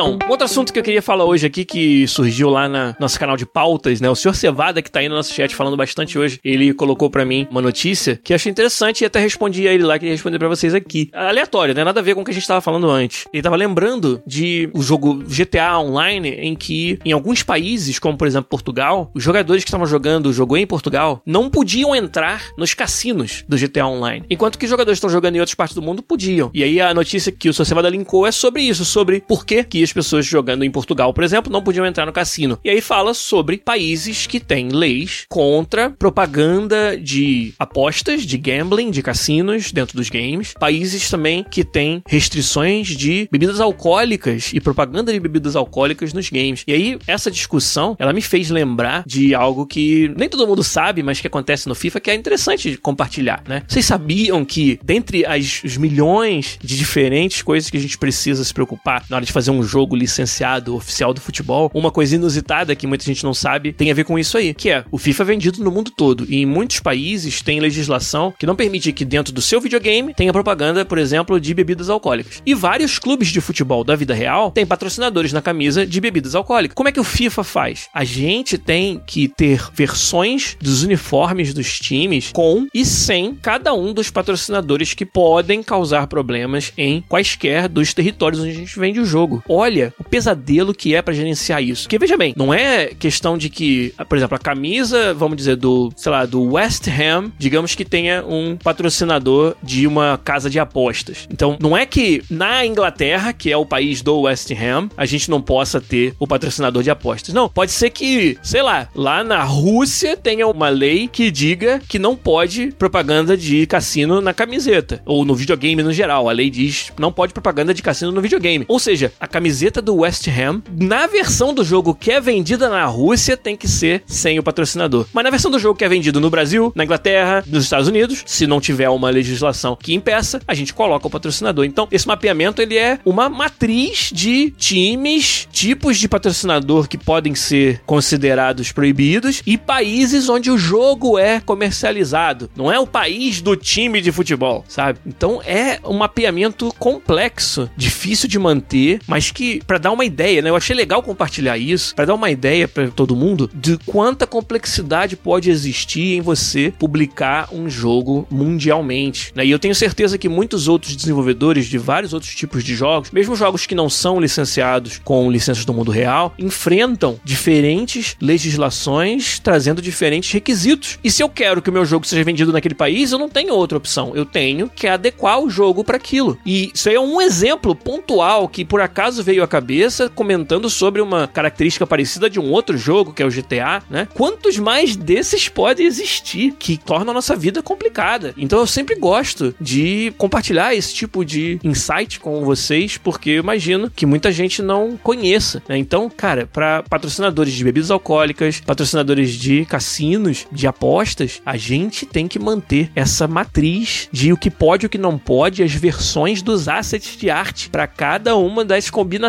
[0.00, 3.36] Então, outro assunto que eu queria falar hoje aqui, que surgiu lá no nosso canal
[3.36, 4.08] de pautas, né?
[4.08, 7.22] O senhor Cevada, que tá aí no nosso chat falando bastante hoje, ele colocou para
[7.22, 10.12] mim uma notícia que eu achei interessante e até respondi a ele lá, que ia
[10.12, 11.10] responder pra vocês aqui.
[11.12, 11.84] Aleatório, né?
[11.84, 13.26] Nada a ver com o que a gente tava falando antes.
[13.30, 18.26] Ele tava lembrando de o jogo GTA Online, em que em alguns países, como por
[18.26, 22.72] exemplo Portugal, os jogadores que estavam jogando o jogo em Portugal não podiam entrar nos
[22.72, 24.24] cassinos do GTA Online.
[24.30, 26.50] Enquanto que jogadores que estão jogando em outras partes do mundo podiam.
[26.54, 29.62] E aí a notícia que o senhor Cevada linkou é sobre isso, sobre por que
[29.62, 32.58] que as pessoas jogando em Portugal, por exemplo, não podiam entrar no cassino.
[32.64, 39.02] E aí fala sobre países que têm leis contra propaganda de apostas, de gambling, de
[39.02, 40.54] cassinos dentro dos games.
[40.58, 46.62] Países também que têm restrições de bebidas alcoólicas e propaganda de bebidas alcoólicas nos games.
[46.66, 51.02] E aí essa discussão, ela me fez lembrar de algo que nem todo mundo sabe,
[51.02, 53.62] mas que acontece no FIFA, que é interessante de compartilhar, né?
[53.66, 58.54] Vocês sabiam que dentre as, os milhões de diferentes coisas que a gente precisa se
[58.54, 62.86] preocupar na hora de fazer um jogo licenciado oficial do futebol, uma coisa inusitada que
[62.86, 65.26] muita gente não sabe tem a ver com isso aí, que é o FIFA é
[65.26, 69.32] vendido no mundo todo e em muitos países tem legislação que não permite que dentro
[69.32, 72.42] do seu videogame tenha propaganda, por exemplo, de bebidas alcoólicas.
[72.44, 76.74] E vários clubes de futebol da vida real têm patrocinadores na camisa de bebidas alcoólicas.
[76.74, 77.88] Como é que o FIFA faz?
[77.94, 83.92] A gente tem que ter versões dos uniformes dos times com e sem cada um
[83.92, 89.04] dos patrocinadores que podem causar problemas em quaisquer dos territórios onde a gente vende o
[89.04, 91.82] jogo olha o pesadelo que é para gerenciar isso.
[91.84, 95.92] Porque veja bem, não é questão de que, por exemplo, a camisa, vamos dizer, do,
[95.96, 101.28] sei lá, do West Ham, digamos que tenha um patrocinador de uma casa de apostas.
[101.30, 105.30] Então, não é que na Inglaterra, que é o país do West Ham, a gente
[105.30, 107.34] não possa ter o patrocinador de apostas.
[107.34, 111.98] Não, pode ser que, sei lá, lá na Rússia tenha uma lei que diga que
[111.98, 116.28] não pode propaganda de cassino na camiseta ou no videogame no geral.
[116.28, 118.64] A lei diz não pode propaganda de cassino no videogame.
[118.68, 119.49] Ou seja, a camiseta
[119.82, 124.02] do West Ham, na versão do jogo que é vendida na Rússia, tem que ser
[124.06, 125.06] sem o patrocinador.
[125.12, 128.22] Mas na versão do jogo que é vendido no Brasil, na Inglaterra, nos Estados Unidos,
[128.26, 131.64] se não tiver uma legislação que impeça, a gente coloca o patrocinador.
[131.64, 137.80] Então, esse mapeamento ele é uma matriz de times, tipos de patrocinador que podem ser
[137.84, 142.50] considerados proibidos e países onde o jogo é comercializado.
[142.56, 145.00] Não é o país do time de futebol, sabe?
[145.06, 150.50] Então é um mapeamento complexo, difícil de manter, mas que, para dar uma ideia, né?
[150.50, 155.16] Eu achei legal compartilhar isso, para dar uma ideia para todo mundo de quanta complexidade
[155.16, 159.32] pode existir em você publicar um jogo mundialmente.
[159.34, 159.46] Né?
[159.46, 163.36] E eu tenho certeza que muitos outros desenvolvedores de vários outros tipos de jogos, mesmo
[163.36, 170.32] jogos que não são licenciados com licenças do mundo real, enfrentam diferentes legislações trazendo diferentes
[170.32, 170.98] requisitos.
[171.02, 173.54] E se eu quero que o meu jogo seja vendido naquele país, eu não tenho
[173.54, 174.12] outra opção.
[174.14, 176.38] Eu tenho que adequar o jogo para aquilo.
[176.44, 180.68] E isso aí é um exemplo pontual que por acaso caso veio à cabeça comentando
[180.68, 184.08] sobre uma característica parecida de um outro jogo, que é o GTA, né?
[184.12, 188.34] Quantos mais desses podem existir que tornam a nossa vida complicada?
[188.36, 193.88] Então eu sempre gosto de compartilhar esse tipo de insight com vocês, porque eu imagino
[193.88, 195.78] que muita gente não conheça, né?
[195.78, 202.26] Então, cara, para patrocinadores de bebidas alcoólicas, patrocinadores de cassinos, de apostas, a gente tem
[202.26, 206.42] que manter essa matriz de o que pode e o que não pode, as versões
[206.42, 209.19] dos assets de arte para cada uma das combinações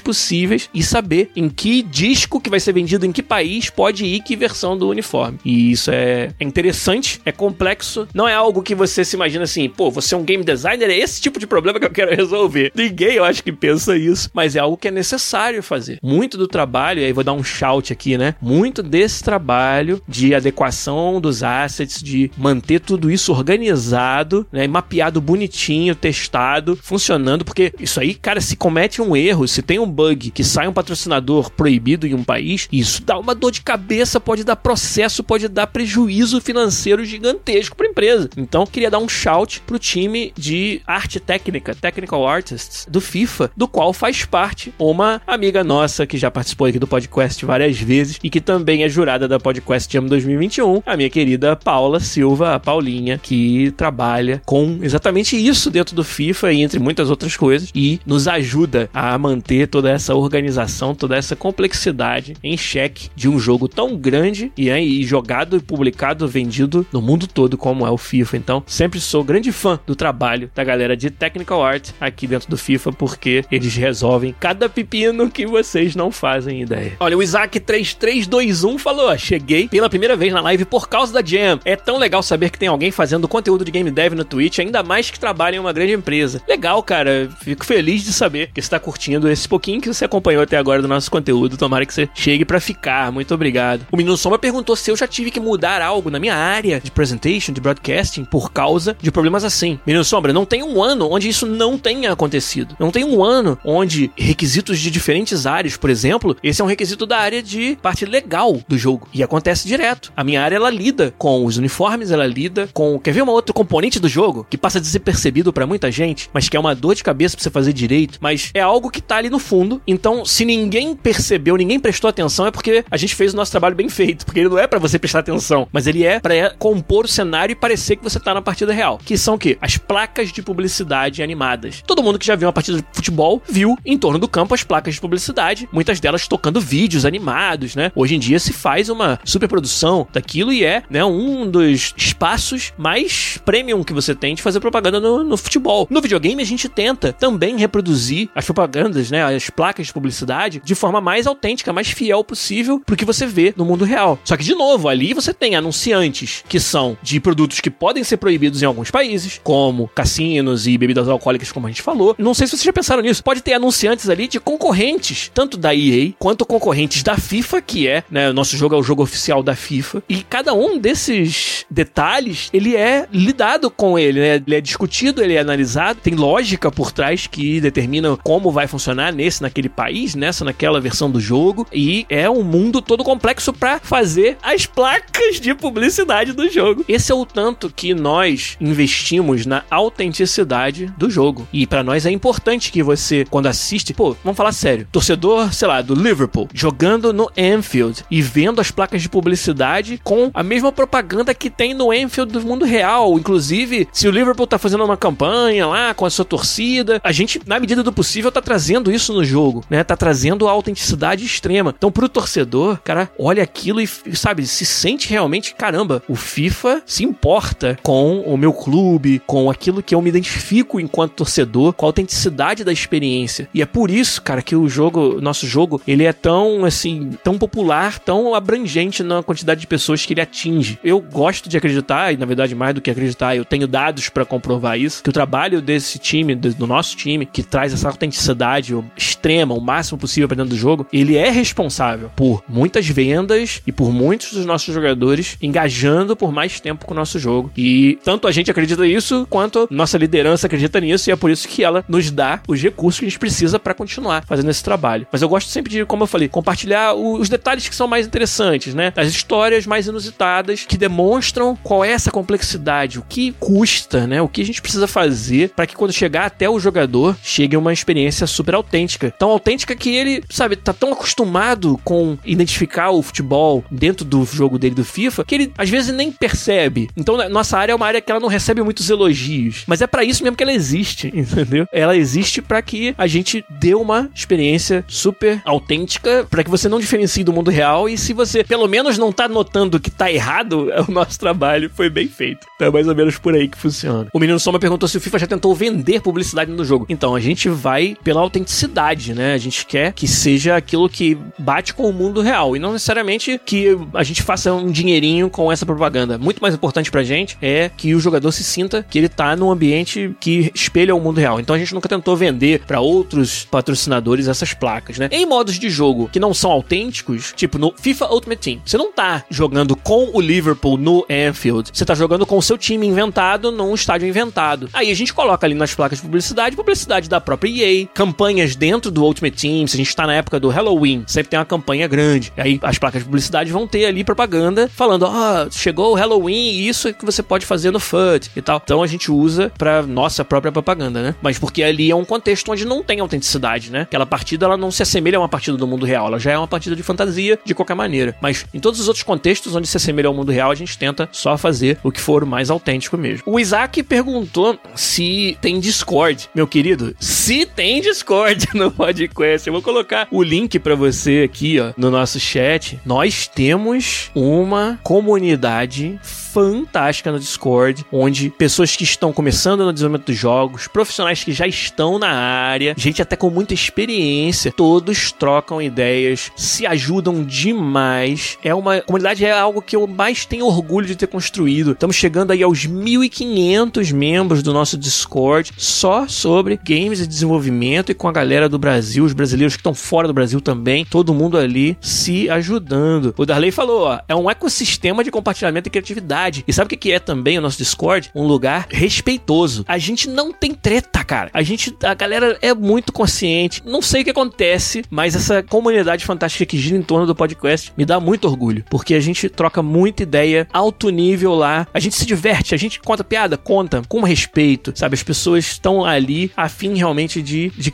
[0.00, 4.22] possíveis e saber em que disco que vai ser vendido em que país pode ir
[4.22, 5.38] que versão do uniforme.
[5.44, 9.68] E isso é, é interessante, é complexo, não é algo que você se imagina assim,
[9.68, 12.72] pô, você é um game designer, é esse tipo de problema que eu quero resolver.
[12.74, 15.98] Ninguém, eu acho que pensa isso, mas é algo que é necessário fazer.
[16.02, 18.34] Muito do trabalho, e aí vou dar um shout aqui, né?
[18.40, 24.66] Muito desse trabalho de adequação dos assets, de manter tudo isso organizado, né?
[24.66, 29.78] Mapeado bonitinho, testado, funcionando, porque isso aí, cara, se comete um erro erro, se tem
[29.78, 33.60] um bug que sai um patrocinador proibido em um país, isso dá uma dor de
[33.60, 38.30] cabeça, pode dar processo, pode dar prejuízo financeiro gigantesco para a empresa.
[38.36, 43.66] Então, queria dar um shout pro time de arte técnica, Technical Artists, do FIFA, do
[43.66, 48.30] qual faz parte uma amiga nossa que já participou aqui do podcast várias vezes e
[48.30, 53.18] que também é jurada da Podcast Jam 2021, a minha querida Paula Silva, a Paulinha,
[53.18, 58.28] que trabalha com exatamente isso dentro do FIFA e entre muitas outras coisas e nos
[58.28, 63.96] ajuda a manter toda essa organização, toda essa complexidade em xeque de um jogo tão
[63.96, 68.36] grande e, e jogado, publicado, vendido no mundo todo como é o FIFA.
[68.36, 72.58] Então, sempre sou grande fã do trabalho da galera de Technical Art aqui dentro do
[72.58, 76.92] FIFA porque eles resolvem cada pepino que vocês não fazem ideia.
[77.00, 81.60] Olha, o Isaac 3321 falou: "Cheguei pela primeira vez na live por causa da Jam.
[81.64, 84.82] É tão legal saber que tem alguém fazendo conteúdo de game dev no Twitch, ainda
[84.82, 86.42] mais que trabalha em uma grande empresa.
[86.48, 87.30] Legal, cara.
[87.40, 90.82] Fico feliz de saber que você está curtindo esse pouquinho que você acompanhou até agora
[90.82, 91.56] do nosso conteúdo.
[91.56, 93.12] Tomara que você chegue para ficar.
[93.12, 93.86] Muito obrigado.
[93.90, 96.90] O Menino Sombra perguntou se eu já tive que mudar algo na minha área de
[96.90, 99.78] presentation, de broadcasting, por causa de problemas assim.
[99.86, 102.76] Menino Sombra, não tem um ano onde isso não tenha acontecido.
[102.78, 107.06] Não tem um ano onde requisitos de diferentes áreas, por exemplo, esse é um requisito
[107.06, 109.08] da área de parte legal do jogo.
[109.12, 110.12] E acontece direto.
[110.16, 112.98] A minha área, ela lida com os uniformes, ela lida com.
[112.98, 116.30] Quer ver uma outra componente do jogo que passa a ser percebido para muita gente,
[116.32, 119.02] mas que é uma dor de cabeça pra você fazer direito, mas é algo que
[119.02, 119.82] tá ali no fundo.
[119.86, 123.74] Então, se ninguém percebeu, ninguém prestou atenção, é porque a gente fez o nosso trabalho
[123.74, 124.24] bem feito.
[124.24, 127.52] Porque ele não é para você prestar atenção, mas ele é para compor o cenário
[127.52, 129.00] e parecer que você tá na partida real.
[129.04, 129.58] Que são o quê?
[129.60, 131.82] As placas de publicidade animadas.
[131.86, 134.62] Todo mundo que já viu uma partida de futebol viu em torno do campo as
[134.62, 137.90] placas de publicidade, muitas delas tocando vídeos animados, né?
[137.94, 143.38] Hoje em dia se faz uma superprodução daquilo e é, né, um dos espaços mais
[143.44, 145.86] premium que você tem de fazer propaganda no, no futebol.
[145.90, 150.74] No videogame a gente tenta também reproduzir as propagandas, né, as placas de publicidade de
[150.74, 154.18] forma mais autêntica, mais fiel possível pro que você vê no mundo real.
[154.24, 158.16] Só que de novo, ali você tem anunciantes que são de produtos que podem ser
[158.16, 162.14] proibidos em alguns países, como cassinos e bebidas alcoólicas, como a gente falou.
[162.18, 163.22] Não sei se vocês já pensaram nisso.
[163.22, 168.04] Pode ter anunciantes ali de concorrentes, tanto da EA quanto concorrentes da FIFA, que é,
[168.10, 170.02] né, o nosso jogo é o jogo oficial da FIFA.
[170.08, 174.42] E cada um desses detalhes, ele é lidado com ele, né?
[174.46, 179.12] Ele é discutido, ele é analisado, tem lógica por trás que determina como vai funcionar
[179.12, 181.64] nesse, naquele país, nessa, naquela versão do jogo.
[181.72, 186.84] E é um mundo todo complexo para fazer as placas de publicidade do jogo.
[186.88, 191.46] Esse é o tanto que nós investimos na autenticidade do jogo.
[191.52, 195.68] E para nós é importante que você, quando assiste, pô, vamos falar sério, torcedor, sei
[195.68, 200.72] lá, do Liverpool, jogando no Anfield e vendo as placas de publicidade com a mesma
[200.72, 203.16] propaganda que tem no Anfield do mundo real.
[203.18, 207.40] Inclusive, se o Liverpool tá fazendo uma campanha lá com a sua torcida, a gente,
[207.46, 209.82] na medida do possível, tá trazendo isso no jogo, né?
[209.84, 211.74] Tá trazendo a autenticidade extrema.
[211.76, 217.04] Então, pro torcedor, cara, olha aquilo e, sabe, se sente realmente, caramba, o FIFA se
[217.04, 221.88] importa com o meu clube, com aquilo que eu me identifico enquanto torcedor, com a
[221.88, 223.48] autenticidade da experiência.
[223.52, 227.38] E é por isso, cara, que o jogo, nosso jogo, ele é tão, assim, tão
[227.38, 230.78] popular, tão abrangente na quantidade de pessoas que ele atinge.
[230.82, 234.24] Eu gosto de acreditar, e na verdade, mais do que acreditar, eu tenho dados para
[234.24, 238.53] comprovar isso, que o trabalho desse time, do nosso time, que traz essa autenticidade
[238.96, 243.72] extrema, o máximo possível para dentro do jogo, ele é responsável por muitas vendas e
[243.72, 247.50] por muitos dos nossos jogadores engajando por mais tempo com o nosso jogo.
[247.56, 251.48] E tanto a gente acredita nisso, quanto nossa liderança acredita nisso, e é por isso
[251.48, 255.06] que ela nos dá os recursos que a gente precisa para continuar fazendo esse trabalho.
[255.10, 258.74] Mas eu gosto sempre de, como eu falei, compartilhar os detalhes que são mais interessantes,
[258.74, 258.92] né?
[258.96, 264.20] As histórias mais inusitadas que demonstram qual é essa complexidade, o que custa, né?
[264.20, 267.72] O que a gente precisa fazer para que quando chegar até o jogador chegue uma
[267.72, 269.10] experiência super autêntica.
[269.10, 274.58] Tão autêntica que ele, sabe, tá tão acostumado com identificar o futebol dentro do jogo
[274.58, 276.88] dele do FIFA que ele às vezes nem percebe.
[276.96, 280.04] Então, nossa área é uma área que ela não recebe muitos elogios, mas é para
[280.04, 281.66] isso mesmo que ela existe, entendeu?
[281.72, 286.80] Ela existe para que a gente dê uma experiência super autêntica, para que você não
[286.80, 290.70] diferencie do mundo real e se você pelo menos não tá notando que tá errado,
[290.88, 292.46] o nosso trabalho foi bem feito.
[292.56, 294.08] Então é mais ou menos por aí que funciona.
[294.12, 296.86] O menino Soma perguntou se o FIFA já tentou vender publicidade no jogo.
[296.88, 299.34] Então, a gente vai pela autenticidade, né?
[299.34, 303.40] A gente quer que seja aquilo que bate com o mundo real e não necessariamente
[303.44, 306.18] que a gente faça um dinheirinho com essa propaganda.
[306.18, 309.50] Muito mais importante pra gente é que o jogador se sinta que ele tá num
[309.50, 311.38] ambiente que espelha o mundo real.
[311.38, 315.08] Então a gente nunca tentou vender para outros patrocinadores essas placas, né?
[315.12, 318.92] Em modos de jogo que não são autênticos, tipo no FIFA Ultimate Team, você não
[318.92, 323.52] tá jogando com o Liverpool no Anfield, você tá jogando com o seu time inventado
[323.52, 324.68] num estádio inventado.
[324.72, 328.92] Aí a gente coloca ali nas placas de publicidade, publicidade da própria EA, campanhas dentro
[328.92, 331.88] do Ultimate Team, se a gente tá na época do Halloween, sempre tem uma campanha
[331.88, 332.32] grande.
[332.36, 335.94] E aí as placas de publicidade vão ter ali propaganda falando: ó, oh, chegou o
[335.94, 338.62] Halloween e isso é que você pode fazer no FUT e tal.
[338.62, 341.14] Então a gente usa pra nossa própria propaganda, né?
[341.20, 343.80] Mas porque ali é um contexto onde não tem autenticidade, né?
[343.82, 346.38] Aquela partida ela não se assemelha a uma partida do mundo real, ela já é
[346.38, 348.14] uma partida de fantasia de qualquer maneira.
[348.20, 351.08] Mas em todos os outros contextos onde se assemelha ao mundo real, a gente tenta
[351.10, 353.24] só fazer o que for mais autêntico mesmo.
[353.26, 356.28] O Isaac perguntou se tem Discord.
[356.32, 358.03] Meu querido, se tem Discord
[358.54, 362.78] no podcast, eu vou colocar o link para você aqui, ó, no nosso chat.
[362.84, 370.16] Nós temos uma comunidade fantástica no Discord, onde pessoas que estão começando no desenvolvimento dos
[370.16, 376.32] jogos, profissionais que já estão na área, gente até com muita experiência, todos trocam ideias,
[376.36, 378.36] se ajudam demais.
[378.42, 381.72] É uma comunidade é algo que eu mais tenho orgulho de ter construído.
[381.72, 388.08] Estamos chegando aí aos 1500 membros do nosso Discord só sobre games e desenvolvimento com
[388.08, 391.76] a galera do Brasil, os brasileiros que estão fora do Brasil também, todo mundo ali
[391.80, 393.14] se ajudando.
[393.16, 396.44] O Darley falou, ó, é um ecossistema de compartilhamento e criatividade.
[396.46, 398.10] E sabe o que é também o nosso Discord?
[398.14, 399.64] Um lugar respeitoso.
[399.68, 401.30] A gente não tem treta, cara.
[401.32, 403.62] A gente, a galera é muito consciente.
[403.64, 407.72] Não sei o que acontece, mas essa comunidade fantástica que gira em torno do podcast
[407.76, 411.66] me dá muito orgulho, porque a gente troca muita ideia alto nível lá.
[411.72, 414.94] A gente se diverte, a gente conta piada, conta com respeito, sabe?
[414.94, 417.70] As pessoas estão ali a fim realmente de, de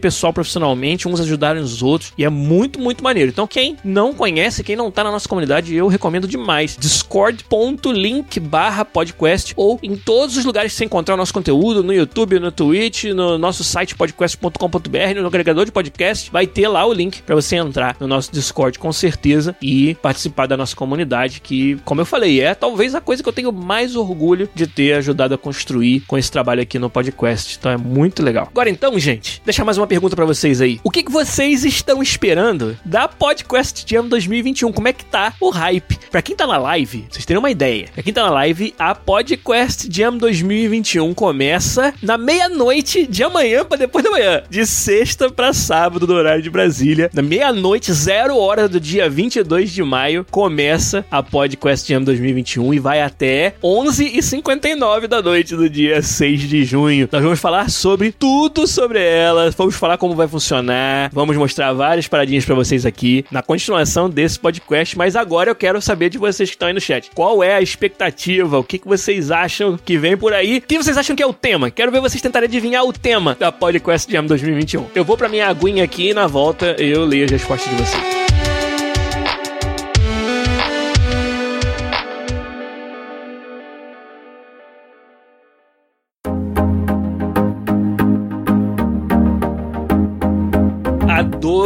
[0.00, 3.30] pessoal profissionalmente, uns ajudarem os outros, e é muito, muito maneiro.
[3.30, 6.76] Então, quem não conhece, quem não tá na nossa comunidade, eu recomendo demais.
[6.78, 11.82] Discord.com link barra podcast ou em todos os lugares que você encontrar o nosso conteúdo,
[11.82, 16.84] no YouTube, no Twitch, no nosso site podcast.com.br, no agregador de podcast, vai ter lá
[16.84, 21.40] o link para você entrar no nosso Discord com certeza e participar da nossa comunidade,
[21.40, 24.94] que, como eu falei, é talvez a coisa que eu tenho mais orgulho de ter
[24.94, 27.56] ajudado a construir com esse trabalho aqui no podcast.
[27.58, 28.48] Então é muito legal.
[28.50, 30.80] Agora então, gente, deixar mais uma pergunta para vocês aí.
[30.82, 34.72] O que, que vocês estão esperando da Podcast Jam 2021?
[34.72, 35.98] Como é que tá o hype?
[36.10, 37.88] Para quem tá na live, vocês terem uma ideia.
[37.92, 43.76] Pra quem tá na live, a PodQuest Jam 2021 começa na meia-noite de amanhã pra
[43.76, 44.42] depois da manhã.
[44.48, 47.10] De sexta pra sábado, no horário de Brasília.
[47.12, 52.78] Na meia-noite, zero hora do dia 22 de maio, começa a PodQuest Jam 2021 e
[52.78, 57.06] vai até 11h59 da noite do dia 6 de junho.
[57.12, 62.06] Nós vamos falar sobre tudo sobre ela, vamos falar como vai funcionar, vamos mostrar várias
[62.06, 66.50] paradinhas para vocês aqui na continuação desse podcast, mas agora eu quero saber de vocês
[66.50, 67.10] que estão aí no chat.
[67.14, 68.58] Qual é a expectativa?
[68.58, 70.58] O que, que vocês acham que vem por aí?
[70.58, 71.70] O que vocês acham que é o tema?
[71.70, 74.86] Quero ver vocês tentarem adivinhar o tema da Podcast Jam 2021.
[74.94, 78.21] Eu vou pra minha aguinha aqui e na volta eu leio as respostas de vocês.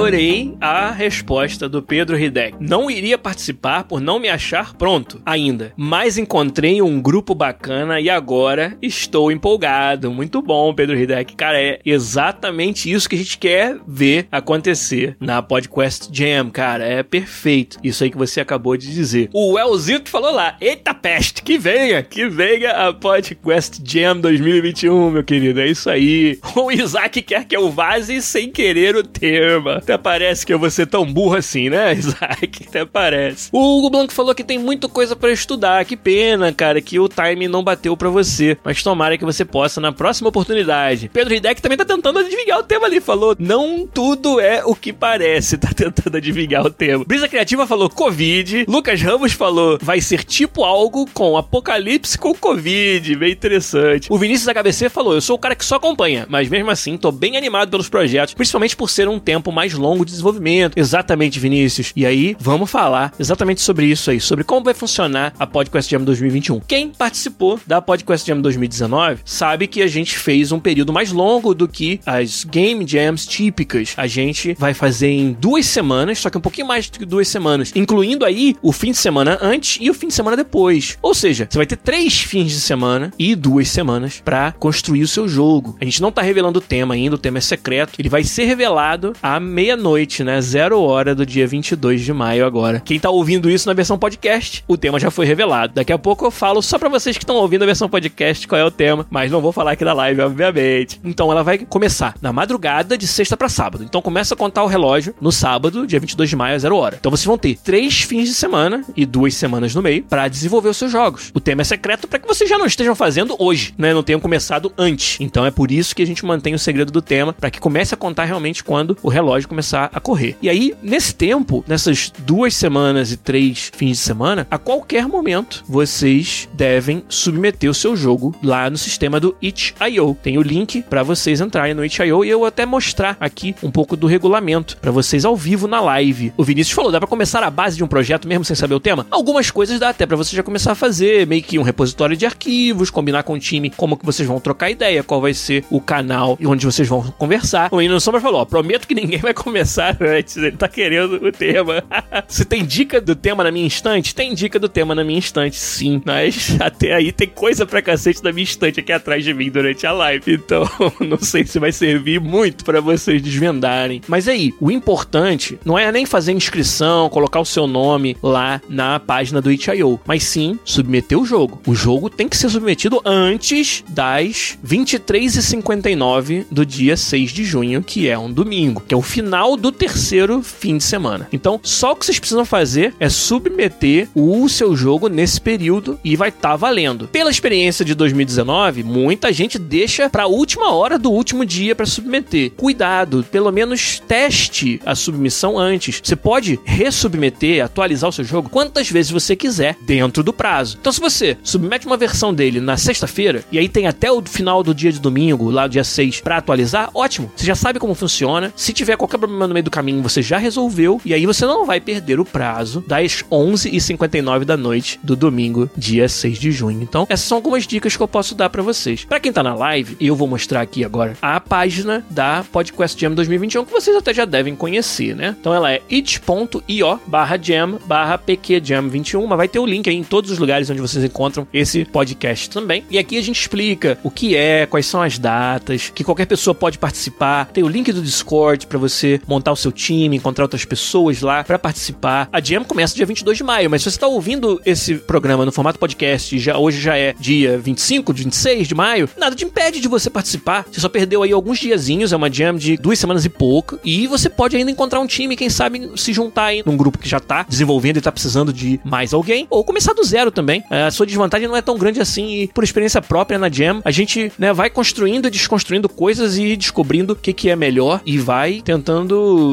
[0.06, 2.56] Adorei a resposta do Pedro Hidek.
[2.60, 8.08] Não iria participar por não me achar pronto ainda, mas encontrei um grupo bacana e
[8.08, 10.12] agora estou empolgado.
[10.12, 11.34] Muito bom, Pedro Hidek.
[11.34, 16.84] Cara, é exatamente isso que a gente quer ver acontecer na Podcast Jam, cara.
[16.84, 17.76] É perfeito.
[17.82, 19.28] Isso aí que você acabou de dizer.
[19.32, 25.24] O Elzito falou lá: Eita peste, que venha, que venha a Podcast Jam 2021, meu
[25.24, 25.60] querido.
[25.60, 26.38] É isso aí.
[26.56, 29.80] O Isaac quer que eu vaze sem querer o tema.
[29.98, 32.66] Parece que eu vou ser tão burro assim, né, Isaac?
[32.68, 33.48] Até parece.
[33.52, 35.84] O Hugo Blanco falou que tem muita coisa para estudar.
[35.84, 38.56] Que pena, cara, que o time não bateu para você.
[38.64, 41.10] Mas tomara que você possa na próxima oportunidade.
[41.12, 43.00] Pedro Hideck também tá tentando adivinhar o tema ali.
[43.00, 45.56] Falou, não tudo é o que parece.
[45.66, 47.04] Tá tentando adivinhar o tema.
[47.04, 48.66] Brisa Criativa falou Covid.
[48.68, 53.16] Lucas Ramos falou, vai ser tipo algo com apocalipse com Covid.
[53.16, 54.06] Bem interessante.
[54.08, 56.26] O Vinícius HBC falou, eu sou o cara que só acompanha.
[56.28, 58.34] Mas mesmo assim, tô bem animado pelos projetos.
[58.34, 60.76] Principalmente por ser um tempo mais longo de desenvolvimento.
[60.76, 61.92] Exatamente, Vinícius.
[61.94, 66.02] E aí, vamos falar exatamente sobre isso aí, sobre como vai funcionar a Podcast Jam
[66.02, 66.60] 2021.
[66.60, 71.54] Quem participou da Podcast Jam 2019 sabe que a gente fez um período mais longo
[71.54, 73.94] do que as Game Jams típicas.
[73.96, 77.28] A gente vai fazer em duas semanas, só que um pouquinho mais do que duas
[77.28, 80.98] semanas, incluindo aí o fim de semana antes e o fim de semana depois.
[81.02, 85.08] Ou seja, você vai ter três fins de semana e duas semanas para construir o
[85.08, 85.76] seu jogo.
[85.80, 87.94] A gente não tá revelando o tema ainda, o tema é secreto.
[87.98, 90.40] Ele vai ser revelado à meia meia-noite, né?
[90.40, 92.80] Zero hora do dia 22 de maio agora.
[92.80, 95.74] Quem tá ouvindo isso na versão podcast, o tema já foi revelado.
[95.74, 98.58] Daqui a pouco eu falo só para vocês que estão ouvindo a versão podcast qual
[98.58, 100.98] é o tema, mas não vou falar aqui na live, obviamente.
[101.04, 103.84] Então ela vai começar na madrugada de sexta para sábado.
[103.84, 106.96] Então começa a contar o relógio no sábado, dia 22 de maio, zero hora.
[106.98, 110.70] Então vocês vão ter três fins de semana e duas semanas no meio para desenvolver
[110.70, 111.30] os seus jogos.
[111.34, 113.92] O tema é secreto para que vocês já não estejam fazendo hoje, né?
[113.92, 115.18] Não tenham começado antes.
[115.20, 117.92] Então é por isso que a gente mantém o segredo do tema, para que comece
[117.92, 120.36] a contar realmente quando o relógio começar a correr.
[120.40, 125.64] E aí, nesse tempo, nessas duas semanas e três fins de semana, a qualquer momento
[125.68, 130.16] vocês devem submeter o seu jogo lá no sistema do itch.io.
[130.22, 133.96] Tem o link para vocês entrarem no itch.io e eu até mostrar aqui um pouco
[133.96, 136.32] do regulamento para vocês ao vivo na live.
[136.36, 138.80] O Vinícius falou, dá para começar a base de um projeto mesmo sem saber o
[138.80, 139.06] tema?
[139.10, 142.26] Algumas coisas dá até para você já começar a fazer, meio que um repositório de
[142.26, 145.80] arquivos, combinar com o time como que vocês vão trocar ideia, qual vai ser o
[145.80, 147.68] canal e onde vocês vão conversar.
[147.72, 149.55] O Ino Sombra falou, ó, prometo que ninguém vai começar
[150.00, 151.82] antes, ele tá querendo o tema.
[152.26, 154.14] Você tem dica do tema na minha instante?
[154.14, 158.22] Tem dica do tema na minha instante, sim, mas até aí tem coisa pra cacete
[158.22, 160.68] na minha instante aqui atrás de mim durante a live, então
[161.00, 164.00] não sei se vai servir muito para vocês desvendarem.
[164.08, 168.98] Mas aí, o importante não é nem fazer inscrição, colocar o seu nome lá na
[168.98, 171.60] página do itch.io, mas sim submeter o jogo.
[171.66, 178.08] O jogo tem que ser submetido antes das 23h59 do dia 6 de junho, que
[178.08, 181.28] é um domingo, que é o final do terceiro fim de semana.
[181.30, 186.16] Então, só o que vocês precisam fazer é submeter o seu jogo nesse período e
[186.16, 187.06] vai estar tá valendo.
[187.08, 191.84] Pela experiência de 2019, muita gente deixa para a última hora do último dia para
[191.84, 192.52] submeter.
[192.56, 196.00] Cuidado, pelo menos teste a submissão antes.
[196.02, 200.78] Você pode resubmeter, atualizar o seu jogo quantas vezes você quiser dentro do prazo.
[200.80, 204.62] Então, se você submete uma versão dele na sexta-feira e aí tem até o final
[204.62, 207.30] do dia de domingo, lá dia 6, para atualizar, ótimo.
[207.36, 208.52] Você já sabe como funciona.
[208.56, 211.66] Se tiver qualquer problema no meio do caminho, você já resolveu e aí você não
[211.66, 216.82] vai perder o prazo das 11h59 da noite do domingo, dia 6 de junho.
[216.82, 219.04] Então, essas são algumas dicas que eu posso dar para vocês.
[219.04, 223.14] Para quem tá na live, eu vou mostrar aqui agora a página da Podcast Jam
[223.14, 225.36] 2021 que vocês até já devem conhecer, né?
[225.38, 230.04] Então ela é it.io barra jam barra pqjam21, mas vai ter o link aí em
[230.04, 232.84] todos os lugares onde vocês encontram esse podcast também.
[232.90, 236.54] E aqui a gente explica o que é, quais são as datas, que qualquer pessoa
[236.54, 237.46] pode participar.
[237.46, 241.44] Tem o link do Discord para você montar o seu time, encontrar outras pessoas lá
[241.44, 242.28] para participar.
[242.32, 245.52] A Jam começa dia 22 de maio, mas se você está ouvindo esse programa no
[245.52, 249.88] formato podcast, já hoje já é dia 25, 26 de maio, nada te impede de
[249.88, 250.66] você participar.
[250.70, 254.06] Você só perdeu aí alguns diazinhos, é uma Jam de duas semanas e pouco, e
[254.06, 257.20] você pode ainda encontrar um time, quem sabe se juntar aí num grupo que já
[257.20, 260.62] tá desenvolvendo e tá precisando de mais alguém, ou começar do zero também.
[260.70, 263.90] A sua desvantagem não é tão grande assim e por experiência própria na Jam, a
[263.90, 268.18] gente né, vai construindo e desconstruindo coisas e descobrindo o que, que é melhor e
[268.18, 269.05] vai tentando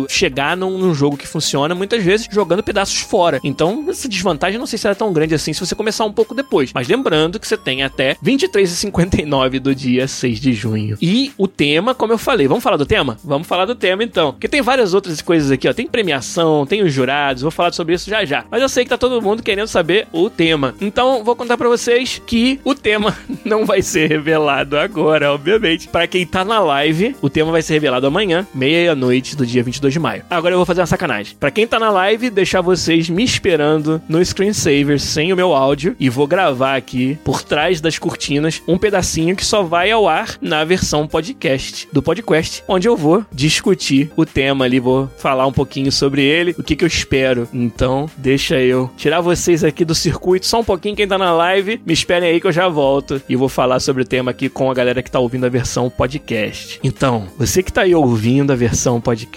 [0.10, 3.40] chegar num, num, jogo que funciona, muitas vezes jogando pedaços fora.
[3.44, 6.36] Então, essa desvantagem não sei se era tão grande assim se você começar um pouco
[6.36, 6.72] depois.
[6.74, 10.98] Mas lembrando que você tem até 23h59 do dia 6 de junho.
[11.02, 13.18] E o tema, como eu falei, vamos falar do tema?
[13.24, 14.32] Vamos falar do tema então.
[14.32, 15.74] Porque tem várias outras coisas aqui, ó.
[15.74, 18.46] Tem premiação, tem os jurados, vou falar sobre isso já já.
[18.50, 20.76] Mas eu sei que tá todo mundo querendo saber o tema.
[20.80, 25.88] Então, vou contar para vocês que o tema não vai ser revelado agora, obviamente.
[25.88, 29.94] Para quem tá na live, o tema vai ser revelado amanhã, meia-noite do dia 22
[29.94, 30.24] de maio.
[30.30, 31.36] Agora eu vou fazer uma sacanagem.
[31.40, 35.96] Para quem tá na live, deixar vocês me esperando no screensaver sem o meu áudio
[36.00, 40.38] e vou gravar aqui por trás das cortinas um pedacinho que só vai ao ar
[40.42, 45.52] na versão podcast do podcast, onde eu vou discutir o tema ali, vou falar um
[45.52, 47.48] pouquinho sobre ele, o que que eu espero.
[47.54, 51.82] Então, deixa eu tirar vocês aqui do circuito só um pouquinho quem tá na live,
[51.86, 54.70] me esperem aí que eu já volto e vou falar sobre o tema aqui com
[54.70, 56.80] a galera que tá ouvindo a versão podcast.
[56.84, 59.33] Então, você que tá aí ouvindo a versão podcast,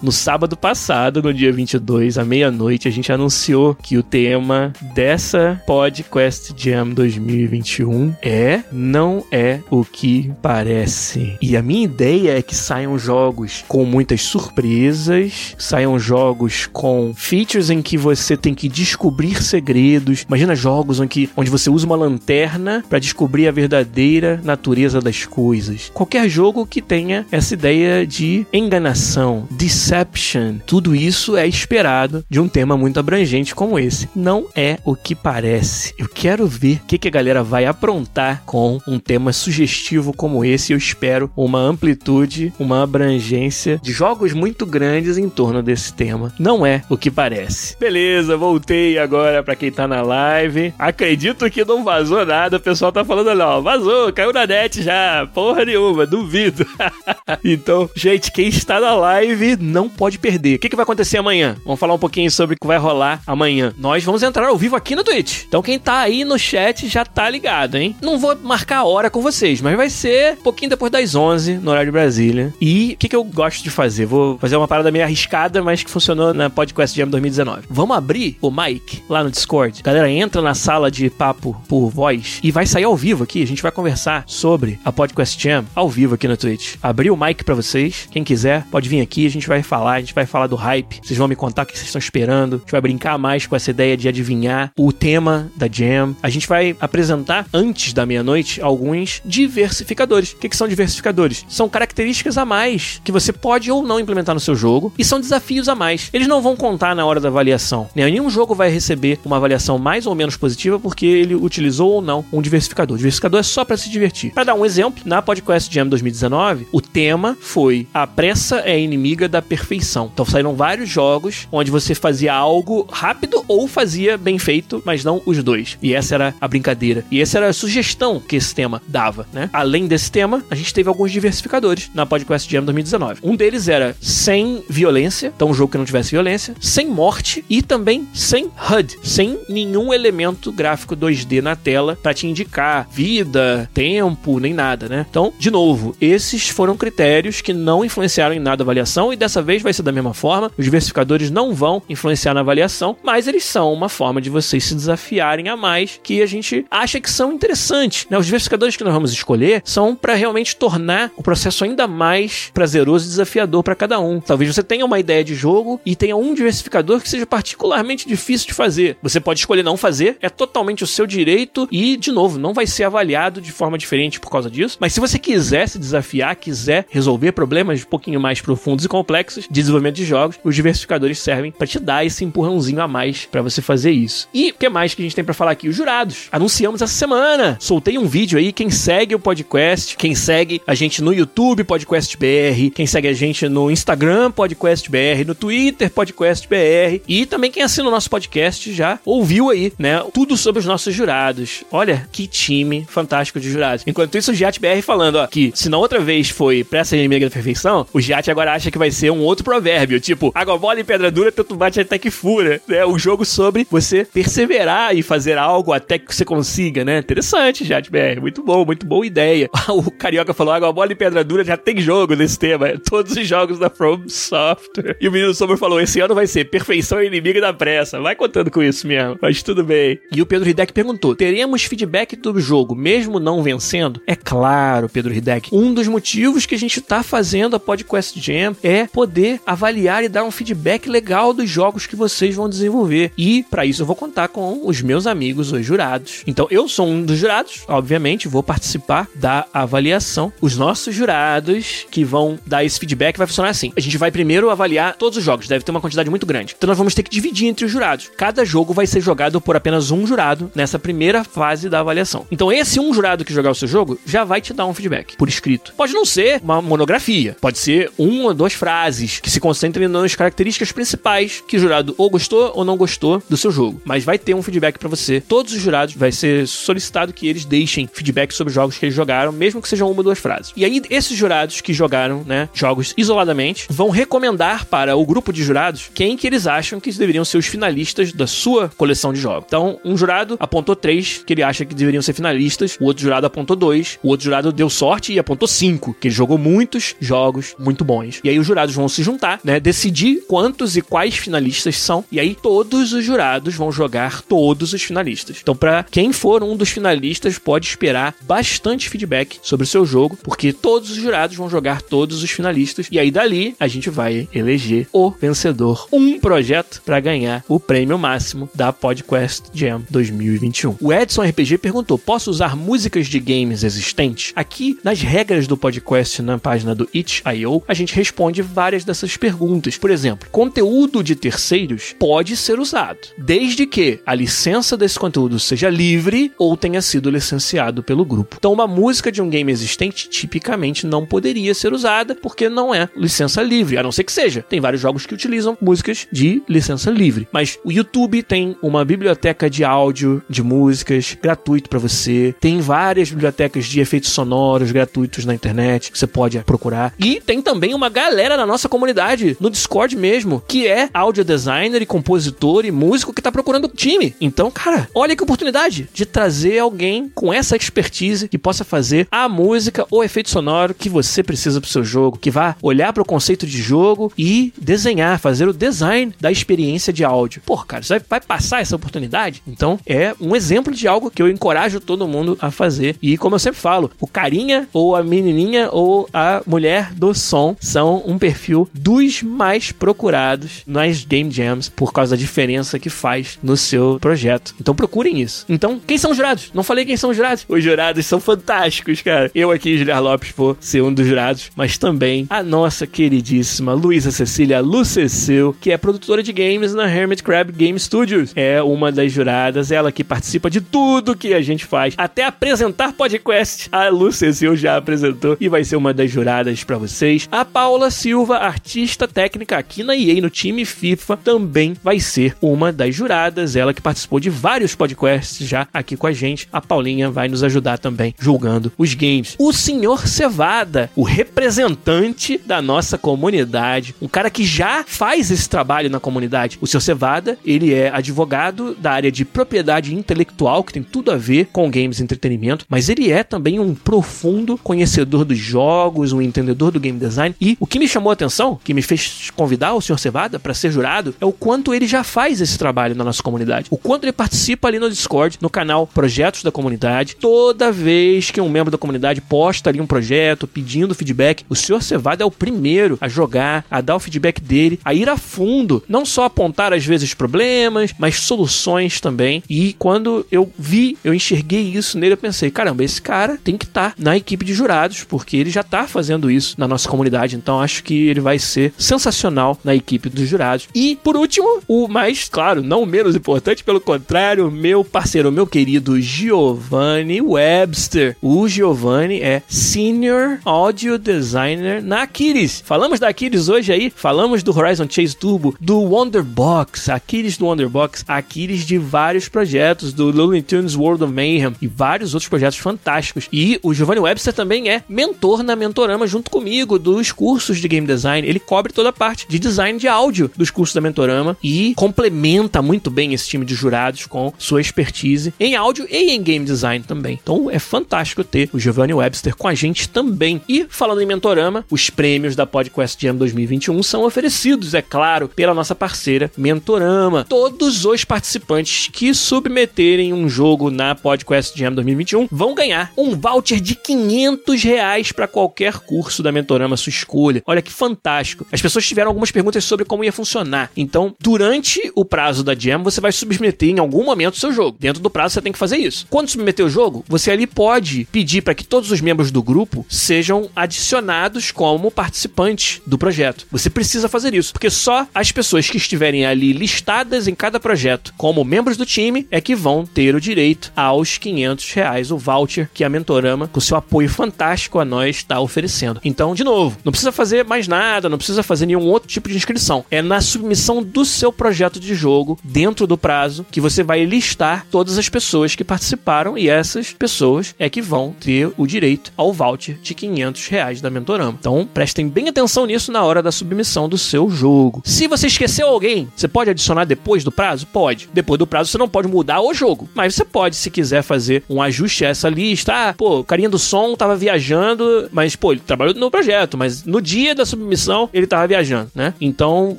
[0.00, 5.60] no sábado passado, no dia 22, à meia-noite, a gente anunciou que o tema dessa
[5.66, 11.36] Podcast Jam 2021 é Não é o que parece.
[11.42, 17.70] E a minha ideia é que saiam jogos com muitas surpresas, saiam jogos com features
[17.70, 20.24] em que você tem que descobrir segredos.
[20.28, 25.90] Imagina jogos que, onde você usa uma lanterna para descobrir a verdadeira natureza das coisas.
[25.92, 32.48] Qualquer jogo que tenha essa ideia de enganação, deception, tudo isso é esperado de um
[32.48, 34.08] tema muito abrangente como esse.
[34.14, 35.94] Não é o que parece.
[35.98, 40.44] Eu quero ver o que, que a galera vai aprontar com um tema sugestivo como
[40.44, 40.72] esse.
[40.72, 46.32] Eu espero uma amplitude, uma abrangência de jogos muito grandes em torno desse tema.
[46.38, 47.76] Não é o que parece.
[47.78, 50.72] Beleza, voltei agora para quem tá na live.
[50.78, 52.56] Acredito que não vazou nada.
[52.56, 55.28] O pessoal tá falando ali, ó, vazou, caiu na net já.
[55.32, 56.66] Porra nenhuma, duvido.
[57.44, 60.56] então, gente, quem está na live live não pode perder.
[60.56, 61.56] O que, que vai acontecer amanhã?
[61.64, 63.72] Vamos falar um pouquinho sobre o que vai rolar amanhã.
[63.78, 65.44] Nós vamos entrar ao vivo aqui no Twitch.
[65.46, 67.94] Então quem tá aí no chat já tá ligado, hein?
[68.02, 71.54] Não vou marcar a hora com vocês, mas vai ser um pouquinho depois das 11
[71.54, 72.52] no horário de Brasília.
[72.60, 74.06] E o que, que eu gosto de fazer?
[74.06, 77.62] Vou fazer uma parada meio arriscada, mas que funcionou na Podcast Jam 2019.
[77.70, 79.82] Vamos abrir o mic lá no Discord.
[79.82, 83.42] Galera, entra na sala de papo por voz e vai sair ao vivo aqui.
[83.42, 86.76] A gente vai conversar sobre a Podcast Jam ao vivo aqui no Twitch.
[86.82, 88.08] Abri o mic para vocês.
[88.10, 89.19] Quem quiser, pode vir aqui.
[89.26, 91.00] A gente vai falar, a gente vai falar do hype.
[91.02, 92.56] Vocês vão me contar o que vocês estão esperando.
[92.56, 96.14] A gente vai brincar mais com essa ideia de adivinhar o tema da Jam.
[96.22, 100.32] A gente vai apresentar antes da meia-noite alguns diversificadores.
[100.32, 101.44] O que, que são diversificadores?
[101.48, 105.20] São características a mais que você pode ou não implementar no seu jogo e são
[105.20, 106.10] desafios a mais.
[106.12, 107.88] Eles não vão contar na hora da avaliação.
[107.94, 112.24] Nenhum jogo vai receber uma avaliação mais ou menos positiva porque ele utilizou ou não
[112.32, 112.94] um diversificador.
[112.94, 114.32] O diversificador é só para se divertir.
[114.32, 118.78] Para dar um exemplo, na Podcast Jam 2019, o tema foi A pressa é
[119.10, 120.10] inimiga da perfeição.
[120.12, 125.20] Então saíram vários jogos onde você fazia algo rápido ou fazia bem feito, mas não
[125.26, 125.76] os dois.
[125.82, 127.04] E essa era a brincadeira.
[127.10, 129.50] E essa era a sugestão que esse tema dava, né?
[129.52, 133.20] Além desse tema, a gente teve alguns diversificadores na Podcast Jam 2019.
[133.22, 137.62] Um deles era sem violência, então um jogo que não tivesse violência, sem morte e
[137.62, 144.38] também sem HUD, sem nenhum elemento gráfico 2D na tela para te indicar vida, tempo,
[144.38, 145.06] nem nada, né?
[145.08, 149.40] Então, de novo, esses foram critérios que não influenciaram em nada a avaliação e dessa
[149.40, 150.50] vez vai ser da mesma forma.
[150.58, 154.74] Os diversificadores não vão influenciar na avaliação, mas eles são uma forma de vocês se
[154.74, 158.06] desafiarem a mais que a gente acha que são interessantes.
[158.10, 158.18] Né?
[158.18, 163.06] Os diversificadores que nós vamos escolher são para realmente tornar o processo ainda mais prazeroso
[163.06, 164.20] e desafiador para cada um.
[164.20, 168.48] Talvez você tenha uma ideia de jogo e tenha um diversificador que seja particularmente difícil
[168.48, 168.96] de fazer.
[169.02, 172.66] Você pode escolher não fazer, é totalmente o seu direito e, de novo, não vai
[172.66, 174.76] ser avaliado de forma diferente por causa disso.
[174.80, 179.44] Mas se você quiser se desafiar, quiser resolver problemas um pouquinho mais profundos e complexos
[179.44, 183.42] de desenvolvimento de jogos, os diversificadores servem para te dar esse empurrãozinho a mais para
[183.42, 184.28] você fazer isso.
[184.32, 185.68] E o que mais que a gente tem para falar aqui?
[185.68, 186.28] Os jurados.
[186.32, 187.56] Anunciamos essa semana.
[187.60, 188.52] Soltei um vídeo aí.
[188.52, 193.12] Quem segue o podcast, quem segue a gente no YouTube, Podcast BR, quem segue a
[193.12, 198.10] gente no Instagram, Podcast BR, no Twitter, Podcast BR, e também quem assina o nosso
[198.10, 200.02] podcast já ouviu aí, né?
[200.12, 201.64] Tudo sobre os nossos jurados.
[201.70, 203.84] Olha que time fantástico de jurados.
[203.86, 207.26] Enquanto isso, o Giat BR falando, ó, que se na outra vez foi pressa inimiga
[207.26, 210.80] da perfeição, o Giat agora acha que vai ser um outro provérbio, tipo, água bola
[210.80, 212.84] e pedra dura, tanto bate até que fura, né?
[212.86, 216.98] Um jogo sobre você perseverar e fazer algo até que você consiga, né?
[216.98, 218.20] Interessante, Giat BR.
[218.20, 219.48] Muito bom, muito boa ideia.
[219.68, 222.78] o Carioca falou, água bola e pedra dura já tem jogo nesse tema.
[222.78, 224.96] Todos os jogos da From Software.
[225.00, 228.00] E o menino Sombra falou, esse ano vai ser perfeição é inimiga da pressa.
[228.00, 229.18] Vai contando com isso mesmo.
[229.20, 229.98] Mas tudo bem.
[230.12, 234.00] E o Pedro Hidek perguntou, teremos feedback do jogo mesmo não vencendo?
[234.06, 235.50] É claro, Pedro Hidek.
[235.52, 240.08] Um dos motivos que a gente tá fazendo a Podcast Jam é poder avaliar e
[240.08, 243.12] dar um feedback legal dos jogos que vocês vão desenvolver.
[243.16, 246.22] E para isso eu vou contar com os meus amigos, os jurados.
[246.26, 250.32] Então eu sou um dos jurados, obviamente, vou participar da avaliação.
[250.40, 253.72] Os nossos jurados que vão dar esse feedback vai funcionar assim.
[253.76, 256.54] A gente vai primeiro avaliar todos os jogos, deve ter uma quantidade muito grande.
[256.56, 258.10] Então nós vamos ter que dividir entre os jurados.
[258.16, 262.26] Cada jogo vai ser jogado por apenas um jurado nessa primeira fase da avaliação.
[262.30, 265.16] Então esse um jurado que jogar o seu jogo já vai te dar um feedback
[265.16, 265.72] por escrito.
[265.76, 270.14] Pode não ser uma monografia, pode ser uma ou duas frases que se concentrem nas
[270.14, 273.80] características principais que o jurado ou gostou ou não gostou do seu jogo.
[273.84, 275.20] Mas vai ter um feedback para você.
[275.20, 278.94] Todos os jurados vai ser solicitado que eles deixem feedback sobre os jogos que eles
[278.94, 280.52] jogaram, mesmo que sejam uma ou duas frases.
[280.56, 285.42] E aí esses jurados que jogaram, né, jogos isoladamente, vão recomendar para o grupo de
[285.42, 289.44] jurados quem que eles acham que deveriam ser os finalistas da sua coleção de jogos.
[289.46, 293.26] Então, um jurado apontou três que ele acha que deveriam ser finalistas, o outro jurado
[293.26, 297.54] apontou dois, o outro jurado deu sorte e apontou cinco, que ele jogou muitos jogos
[297.58, 298.20] muito bons.
[298.24, 302.18] E aí os jurados vão se juntar, né, decidir quantos e quais finalistas são, e
[302.18, 305.38] aí todos os jurados vão jogar todos os finalistas.
[305.42, 310.18] Então, para quem for um dos finalistas, pode esperar bastante feedback sobre o seu jogo,
[310.22, 314.28] porque todos os jurados vão jogar todos os finalistas, e aí dali a gente vai
[314.32, 320.76] eleger o vencedor, um projeto para ganhar o prêmio máximo da PodQuest Jam 2021.
[320.80, 324.32] O Edson RPG perguntou: posso usar músicas de games existentes?
[324.34, 329.76] Aqui nas regras do podcast na página do itch.io, a gente responde várias dessas perguntas.
[329.76, 335.68] Por exemplo, conteúdo de terceiros pode ser usado, desde que a licença desse conteúdo seja
[335.68, 338.36] livre ou tenha sido licenciado pelo grupo.
[338.38, 342.88] Então, uma música de um game existente tipicamente não poderia ser usada porque não é
[342.96, 344.42] licença livre, a não ser que seja.
[344.42, 349.48] Tem vários jogos que utilizam músicas de licença livre, mas o YouTube tem uma biblioteca
[349.48, 352.34] de áudio de músicas gratuito para você.
[352.40, 356.94] Tem várias bibliotecas de efeitos sonoros gratuitos na internet que você pode procurar.
[356.98, 361.24] E tem também uma galera galera da nossa comunidade, no Discord mesmo, que é audio
[361.24, 364.14] designer e compositor e músico que tá procurando time.
[364.20, 369.26] Então, cara, olha que oportunidade de trazer alguém com essa expertise que possa fazer a
[369.26, 373.06] música ou efeito sonoro que você precisa pro seu jogo, que vá olhar para o
[373.06, 377.40] conceito de jogo e desenhar, fazer o design da experiência de áudio.
[377.46, 379.42] Pô, cara, você vai passar essa oportunidade?
[379.46, 382.96] Então, é um exemplo de algo que eu encorajo todo mundo a fazer.
[383.00, 387.56] E como eu sempre falo, o carinha ou a menininha ou a mulher do som
[387.58, 393.38] são um perfil dos mais procurados nas Game Jams por causa da diferença que faz
[393.42, 394.54] no seu projeto.
[394.60, 395.44] Então procurem isso.
[395.48, 396.50] Então, quem são os jurados?
[396.52, 397.44] Não falei quem são os jurados.
[397.48, 399.30] Os jurados são fantásticos, cara.
[399.34, 404.10] Eu aqui, Juliar Lopes, vou ser um dos jurados, mas também a nossa queridíssima Luísa
[404.10, 408.32] Cecília Luceceu, que é produtora de games na Hermit Crab Game Studios.
[408.34, 412.92] É uma das juradas, ela que participa de tudo que a gente faz, até apresentar
[412.92, 413.68] podcast.
[413.72, 417.28] A Luceceu já apresentou e vai ser uma das juradas para vocês.
[417.30, 422.72] A Paula Silva, artista técnica aqui na EA no time FIFA, também vai ser uma
[422.72, 423.56] das juradas.
[423.56, 426.48] Ela que participou de vários podcasts já aqui com a gente.
[426.52, 429.34] A Paulinha vai nos ajudar também julgando os games.
[429.38, 435.90] O senhor Cevada, o representante da nossa comunidade, um cara que já faz esse trabalho
[435.90, 436.58] na comunidade.
[436.60, 441.16] O senhor Cevada, ele é advogado da área de propriedade intelectual, que tem tudo a
[441.16, 446.22] ver com games e entretenimento, mas ele é também um profundo conhecedor dos jogos, um
[446.22, 447.34] entendedor do game design.
[447.40, 450.52] E o que me chamou a atenção, que me fez convidar o senhor Cevada para
[450.52, 453.68] ser jurado, é o quanto ele já faz esse trabalho na nossa comunidade.
[453.70, 457.16] O quanto ele participa ali no Discord, no canal Projetos da Comunidade.
[457.16, 461.82] Toda vez que um membro da comunidade posta ali um projeto pedindo feedback, o senhor
[461.82, 465.82] Cevada é o primeiro a jogar, a dar o feedback dele, a ir a fundo,
[465.88, 469.42] não só apontar às vezes problemas, mas soluções também.
[469.48, 473.64] E quando eu vi, eu enxerguei isso nele, eu pensei, caramba, esse cara tem que
[473.64, 477.36] estar tá na equipe de jurados, porque ele já está fazendo isso na nossa comunidade.
[477.36, 480.66] Então acho que ele vai ser sensacional na equipe dos jurados.
[480.74, 486.00] E por último, o mais, claro, não menos importante, pelo contrário, meu parceiro, meu querido
[486.00, 488.16] Giovanni Webster.
[488.20, 492.62] O Giovanni é Senior Audio Designer na Aquiles.
[492.64, 498.04] Falamos da Aquiles hoje aí, falamos do Horizon Chase Turbo, do Wonderbox, Aquiles do Wonderbox,
[498.08, 503.28] Aquiles de vários projetos, do Looney Tunes World of Mayhem e vários outros projetos fantásticos.
[503.32, 507.86] E o Giovanni Webster também é mentor na Mentorama junto comigo dos cursos de game
[507.86, 508.26] design.
[508.26, 512.62] Ele cobre toda a parte de design de áudio dos cursos da Mentorama e complementa
[512.62, 516.84] muito bem esse time de jurados com sua expertise em áudio e em game design
[516.86, 517.18] também.
[517.22, 520.40] Então é fantástico ter o Giovanni Webster com a gente também.
[520.48, 525.54] E falando em Mentorama, os prêmios da Podcast Jam 2021 são oferecidos, é claro, pela
[525.54, 527.24] nossa parceira Mentorama.
[527.28, 533.60] Todos os participantes que submeterem um jogo na Podcast Jam 2021 vão ganhar um voucher
[533.60, 537.42] de 500 reais para qualquer curso da Mentorama sua escolha.
[537.50, 538.46] Olha que fantástico.
[538.52, 540.70] As pessoas tiveram algumas perguntas sobre como ia funcionar.
[540.76, 544.76] Então, durante o prazo da Jam, você vai submeter em algum momento o seu jogo.
[544.78, 546.06] Dentro do prazo, você tem que fazer isso.
[546.08, 549.84] Quando submeter o jogo, você ali pode pedir para que todos os membros do grupo
[549.88, 553.48] sejam adicionados como participantes do projeto.
[553.50, 558.14] Você precisa fazer isso, porque só as pessoas que estiverem ali listadas em cada projeto
[558.16, 562.70] como membros do time é que vão ter o direito aos 500 reais, o voucher
[562.72, 566.00] que a Mentorama, com seu apoio fantástico a nós, está oferecendo.
[566.04, 569.36] Então, de novo, não precisa fazer mais nada, não precisa fazer nenhum outro tipo de
[569.36, 569.84] inscrição.
[569.90, 574.66] É na submissão do seu projeto de jogo, dentro do prazo, que você vai listar
[574.70, 579.32] todas as pessoas que participaram e essas pessoas é que vão ter o direito ao
[579.32, 581.36] voucher de 500 reais da Mentorama.
[581.38, 584.82] Então, prestem bem atenção nisso na hora da submissão do seu jogo.
[584.84, 587.66] Se você esqueceu alguém, você pode adicionar depois do prazo?
[587.66, 588.08] Pode.
[588.12, 591.42] Depois do prazo você não pode mudar o jogo, mas você pode, se quiser, fazer
[591.48, 592.72] um ajuste a essa lista.
[592.72, 596.84] Ah, pô, o carinha do som tava viajando, mas, pô, ele trabalhou no projeto, mas
[596.84, 599.14] no dia da submissão ele tava viajando, né?
[599.20, 599.76] Então,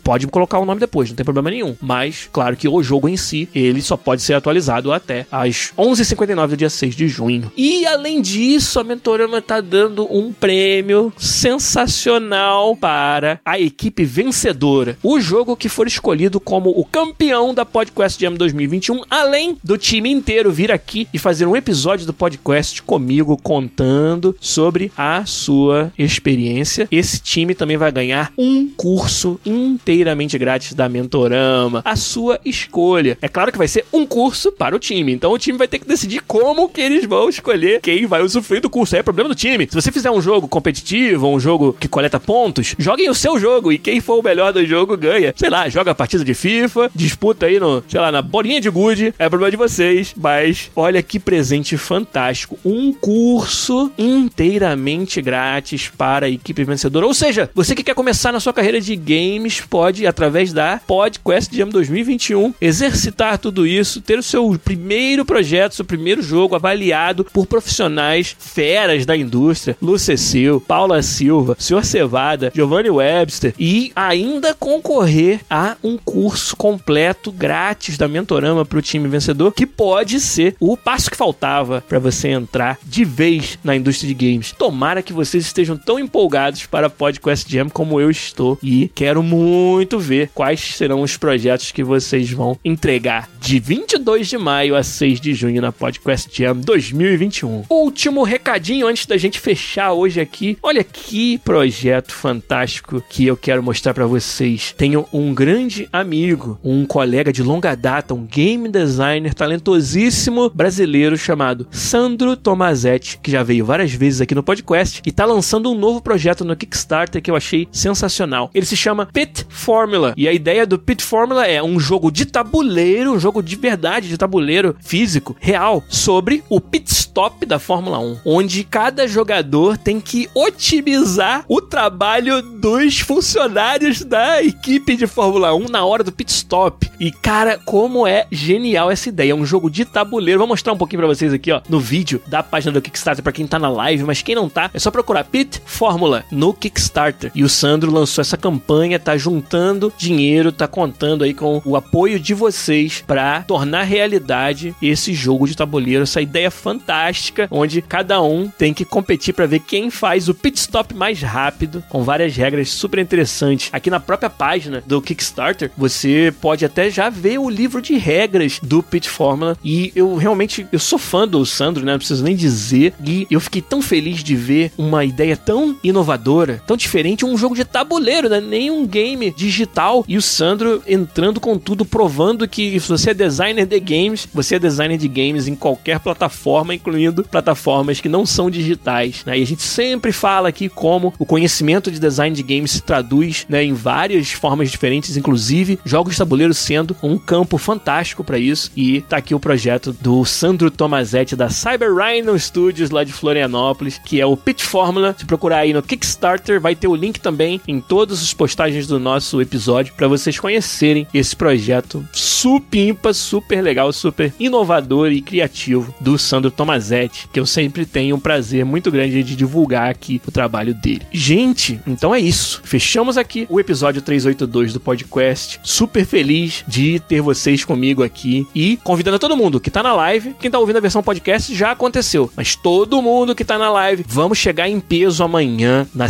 [0.03, 1.75] pode colocar o nome depois, não tem problema nenhum.
[1.81, 6.47] Mas, claro que o jogo em si, ele só pode ser atualizado até às 11h59
[6.47, 7.51] do dia 6 de junho.
[7.55, 14.97] E, além disso, a Mentorama tá dando um prêmio sensacional para a equipe vencedora.
[15.03, 20.09] O jogo que for escolhido como o campeão da Podcast Jam 2021, além do time
[20.09, 26.87] inteiro vir aqui e fazer um episódio do podcast comigo contando sobre a sua experiência.
[26.91, 33.17] Esse time também vai ganhar um curso inteiramente grátis da Mentorama, a sua escolha.
[33.21, 35.79] É claro que vai ser um curso para o time, então o time vai ter
[35.79, 38.95] que decidir como que eles vão escolher quem vai usufruir do curso.
[38.95, 39.67] Aí é problema do time.
[39.67, 43.71] Se você fizer um jogo competitivo, um jogo que coleta pontos, joguem o seu jogo
[43.71, 45.33] e quem for o melhor do jogo ganha.
[45.35, 48.69] Sei lá, joga a partida de FIFA, disputa aí no, sei lá, na bolinha de
[48.69, 52.57] gude, é problema de vocês, mas olha que presente fantástico.
[52.63, 57.05] Um curso inteiramente grátis para a equipe vencedora.
[57.05, 61.55] Ou seja, você que quer começar na sua carreira de games, pode, através da PodQuest
[61.55, 67.45] Jam 2021, exercitar tudo isso, ter o seu primeiro projeto, seu primeiro jogo avaliado por
[67.45, 71.85] profissionais feras da indústria, Lu Cecil, Paula Silva, Sr.
[71.85, 78.81] Cevada, Giovanni Webster e ainda concorrer a um curso completo grátis da Mentorama para o
[78.81, 83.75] time vencedor, que pode ser o passo que faltava para você entrar de vez na
[83.75, 84.53] indústria de games.
[84.53, 89.21] Tomara que vocês estejam tão empolgados para a PodQuest Jam como eu estou e quero
[89.21, 94.83] muito ver quais serão os projetos que vocês vão entregar de 22 de maio a
[94.83, 97.65] 6 de junho na PodQuest Jam 2021.
[97.69, 100.57] Último recadinho antes da gente fechar hoje aqui.
[100.63, 104.73] Olha que projeto fantástico que eu quero mostrar para vocês.
[104.77, 111.67] Tenho um grande amigo, um colega de longa data, um game designer talentosíssimo brasileiro chamado
[111.71, 116.01] Sandro Tomazetti, que já veio várias vezes aqui no podcast e tá lançando um novo
[116.01, 118.51] projeto no Kickstarter que eu achei sensacional.
[118.53, 122.25] Ele se chama Pit Formula e a ideia do Pit Formula é um jogo de
[122.25, 127.99] tabuleiro, um jogo de verdade de tabuleiro físico, real, sobre o pit stop da Fórmula
[127.99, 135.53] 1, onde cada jogador tem que otimizar o trabalho dos funcionários da equipe de Fórmula
[135.53, 136.89] 1 na hora do pit stop.
[136.99, 139.31] E cara, como é genial essa ideia.
[139.31, 140.39] É um jogo de tabuleiro.
[140.39, 143.31] Vou mostrar um pouquinho para vocês aqui, ó, no vídeo da página do Kickstarter para
[143.31, 146.90] quem tá na live, mas quem não tá, é só procurar Pit Fórmula no Kickstarter.
[147.33, 152.19] E o Sandro lançou essa campanha, tá juntando dinheiro, tá contando aí com o apoio
[152.19, 158.47] de vocês para tornar realidade esse jogo de tabuleiro, essa ideia fantástica, onde cada um
[158.47, 162.69] tem que competir para ver quem faz o pit stop mais rápido, com várias regras
[162.69, 163.69] super interessantes.
[163.71, 168.59] Aqui na própria página do Kickstarter, você pode até já ver o livro de regras
[168.61, 171.91] do Pit Fórmula e eu realmente eu sou fã do Sandro, né?
[171.91, 172.93] Não preciso nem dizer.
[173.03, 177.55] E eu fiquei tão feliz de ver uma ideia tão inovadora, tão diferente, um jogo
[177.55, 178.41] de tabuleiro, né?
[178.41, 180.03] Nem um game digital.
[180.07, 184.55] E o Sandro entrando com tudo, provando que se você é designer de games, você
[184.55, 189.23] é designer de games em qualquer plataforma, incluindo plataformas que não são digitais.
[189.25, 189.39] Né?
[189.39, 193.45] E a gente sempre fala aqui como o conhecimento de design de games se traduz
[193.47, 198.71] né, em várias formas diferentes, inclusive jogos de tabuleiro sendo um campo fantástico para isso.
[198.75, 203.99] E tá aqui o projeto do Sandro Tomazetti da Cyber Rhino Studios lá de Florianópolis,
[204.03, 205.15] que é o Pit Formula.
[205.17, 208.99] Se procurar aí no Kickstarter, vai ter o link também em todas as postagens do
[208.99, 216.17] nosso episódio para vocês conhecerem esse projeto supimpa, super legal, super inovador e criativo do
[216.17, 220.73] Sandro Tomazetti, que eu sempre tenho um prazer muito grande de divulgar aqui o trabalho
[220.73, 221.05] dele.
[221.11, 222.61] Gente, então é isso.
[222.63, 225.59] Fechamos aqui o episódio 382 do podcast.
[225.63, 230.35] Super feliz de ter vocês comigo aqui e convidando todo mundo que tá na live.
[230.39, 234.05] Quem tá ouvindo a versão podcast já aconteceu, mas todo mundo que tá na live,
[234.07, 236.09] vamos chegar em peso amanhã, na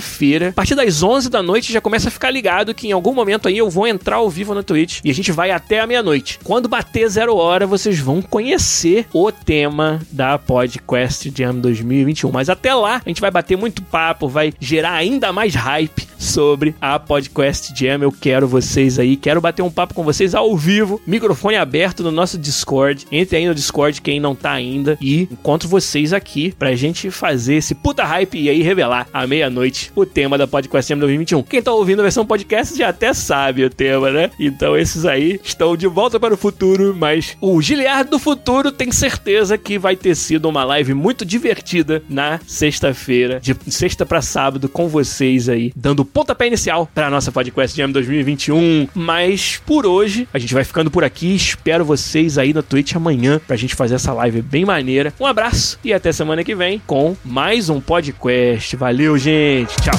[0.00, 0.48] sexta-feira.
[0.48, 3.48] A partir das 11 da noite já começa a ficar ligado que em algum momento
[3.48, 6.38] aí eu vou entrar ao vivo na Twitch e a gente vai até a meia-noite.
[6.42, 12.30] Quando bater zero hora, vocês vão conhecer o tema da PodQuest Jam 2021.
[12.30, 16.74] Mas até lá, a gente vai bater muito papo, vai gerar ainda mais hype sobre
[16.80, 18.02] a PodQuest Jam.
[18.02, 22.10] Eu quero vocês aí, quero bater um papo com vocês ao vivo, microfone aberto no
[22.10, 23.06] nosso Discord.
[23.10, 27.54] Entre aí no Discord quem não tá ainda e encontro vocês aqui pra gente fazer
[27.54, 31.42] esse puta hype e aí revelar à meia-noite o tema da PodQuest Jam 2021.
[31.44, 34.30] Quem tá ouvindo a versão podcast já até sabe o tema, né?
[34.38, 38.90] Então esses aí estão de volta para o futuro, mas o Giliard do futuro tem
[38.90, 44.68] certeza que vai ter sido uma live muito divertida na sexta-feira, de sexta para sábado
[44.68, 48.88] com vocês aí, dando pontapé inicial para nossa podcast Jam 2021.
[48.94, 51.34] Mas por hoje a gente vai ficando por aqui.
[51.34, 55.12] Espero vocês aí na Twitch amanhã pra gente fazer essa live bem maneira.
[55.20, 58.74] Um abraço e até semana que vem com mais um podcast.
[58.76, 59.76] Valeu, gente.
[59.76, 59.94] Tchau.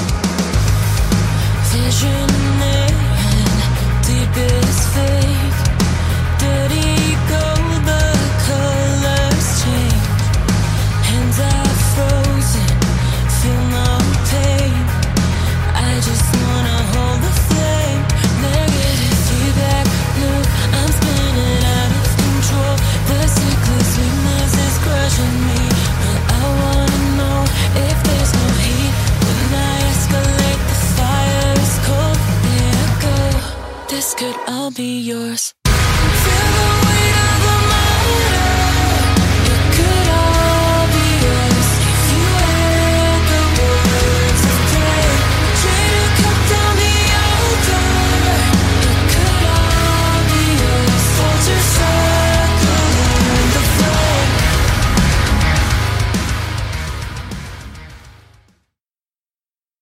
[34.74, 35.54] Be yours.